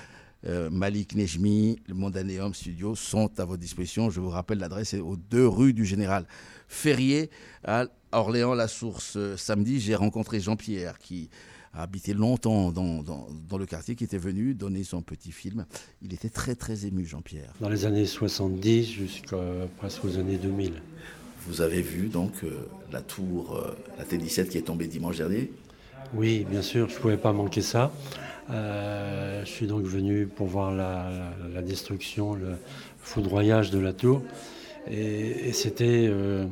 [0.47, 4.09] euh, Malik Nejmi, le Mondaneum Studio sont à votre disposition.
[4.09, 6.27] Je vous rappelle l'adresse, aux deux rues du Général
[6.69, 7.29] Ferrier
[7.65, 9.15] à Orléans-La Source.
[9.17, 11.29] Euh, Samedi, j'ai rencontré Jean-Pierre qui
[11.73, 15.67] a habité longtemps dans, dans, dans le quartier, qui était venu donner son petit film.
[16.03, 17.53] Il était très très ému, Jean-Pierre.
[17.59, 19.39] Dans les années 70 jusqu'à
[19.77, 20.75] presque aux années 2000.
[21.47, 22.51] Vous avez vu donc euh,
[22.93, 25.51] la tour, euh, la T17 qui est tombée dimanche dernier?
[26.15, 27.93] Oui, bien sûr, je ne pouvais pas manquer ça.
[28.51, 32.57] Euh, je suis donc venu pour voir la, la- la destruction, le
[33.01, 34.23] foudroyage de la tour.
[34.91, 36.45] Et, et c'était euh,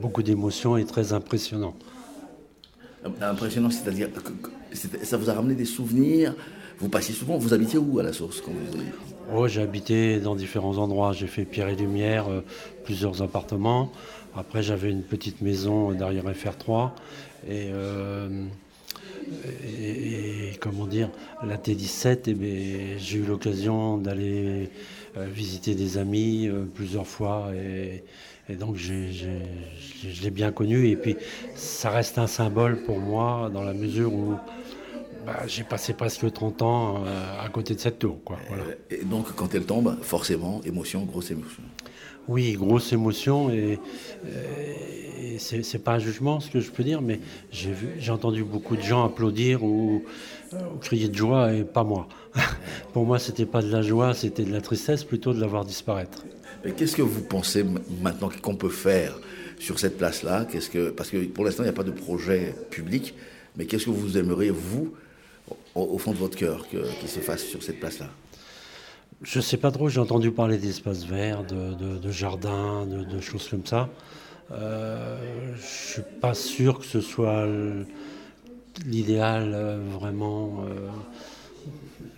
[0.00, 1.74] beaucoup d'émotions et très impressionnant.
[3.20, 4.32] Impressionnant, c'est-à-dire que
[5.04, 6.34] ça vous a ramené des souvenirs?
[6.78, 8.82] Vous passiez souvent, vous habitiez où à la source quand vous
[9.34, 11.12] Oh, j'ai habité dans différents endroits.
[11.12, 12.44] J'ai fait Pierre et Lumière, euh,
[12.84, 13.90] plusieurs appartements.
[14.36, 16.92] Après, j'avais une petite maison derrière FR3.
[17.48, 18.28] Et, euh,
[19.66, 21.10] et- comment dire,
[21.44, 24.70] la T17, eh ben, j'ai eu l'occasion d'aller
[25.16, 27.48] euh, visiter des amis plusieurs fois.
[27.54, 28.04] Et,
[28.54, 28.94] donc, je
[30.22, 30.88] l'ai bien connu.
[30.88, 31.16] Et puis,
[31.56, 34.34] ça reste un symbole pour moi dans la mesure où
[35.26, 38.20] bah, j'ai passé presque 30 ans euh, à côté de cette tour.
[38.24, 38.62] Quoi, voilà.
[38.90, 41.62] Et donc quand elle tombe, forcément, émotion, grosse émotion.
[42.28, 43.78] Oui, grosse émotion et,
[44.26, 44.74] euh,
[45.20, 47.20] et c'est pas un jugement ce que je peux dire, mais
[47.50, 50.04] j'ai entendu beaucoup de gens applaudir ou,
[50.52, 52.08] euh, ou crier de joie et pas moi.
[52.92, 55.64] Pour moi, c'était pas de la joie, c'était de la tristesse plutôt de la voir
[55.64, 56.24] disparaître.
[56.64, 57.64] Mais qu'est-ce que vous pensez
[58.00, 59.18] maintenant qu'on peut faire
[59.58, 60.46] sur cette place-là?
[60.50, 63.14] Qu'est-ce que parce que pour l'instant il n'y a pas de projet public,
[63.56, 64.94] mais qu'est-ce que vous aimeriez vous,
[65.76, 68.08] au, fond de votre cœur, qu'il se fasse sur cette place-là
[69.22, 73.48] Je sais pas trop, j'ai entendu parler d'espaces verts, de, de- de jardins, de, choses
[73.48, 73.88] comme ça.
[74.52, 77.46] Euh, je suis pas sûr que ce soit
[78.84, 80.64] l'idéal euh, vraiment.
[80.68, 80.88] euh,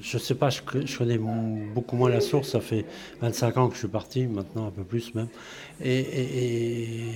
[0.00, 0.60] je sais pas, je,
[0.96, 2.50] connais beaucoup moins la source.
[2.50, 2.84] Ça fait
[3.20, 5.28] 25 ans que je suis parti, maintenant un peu plus même.
[5.82, 7.14] Et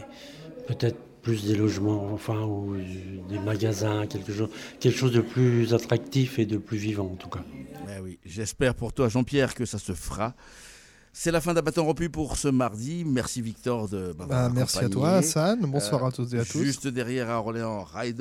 [0.67, 2.77] peut-être plus des logements, enfin, ou
[3.29, 4.49] des magasins, quelque chose,
[4.81, 7.45] quelque chose de plus attractif et de plus vivant en tout cas.
[7.97, 10.35] Eh oui, j'espère pour toi, Jean-Pierre, que ça se fera.
[11.15, 13.05] C'est la fin d'un bâton rompu pour ce mardi.
[13.05, 15.61] Merci Victor de bah, Merci à toi, Hassan.
[15.61, 16.63] Bonsoir Euh, à toutes et à tous.
[16.63, 18.21] Juste derrière à Orléans, Ryder.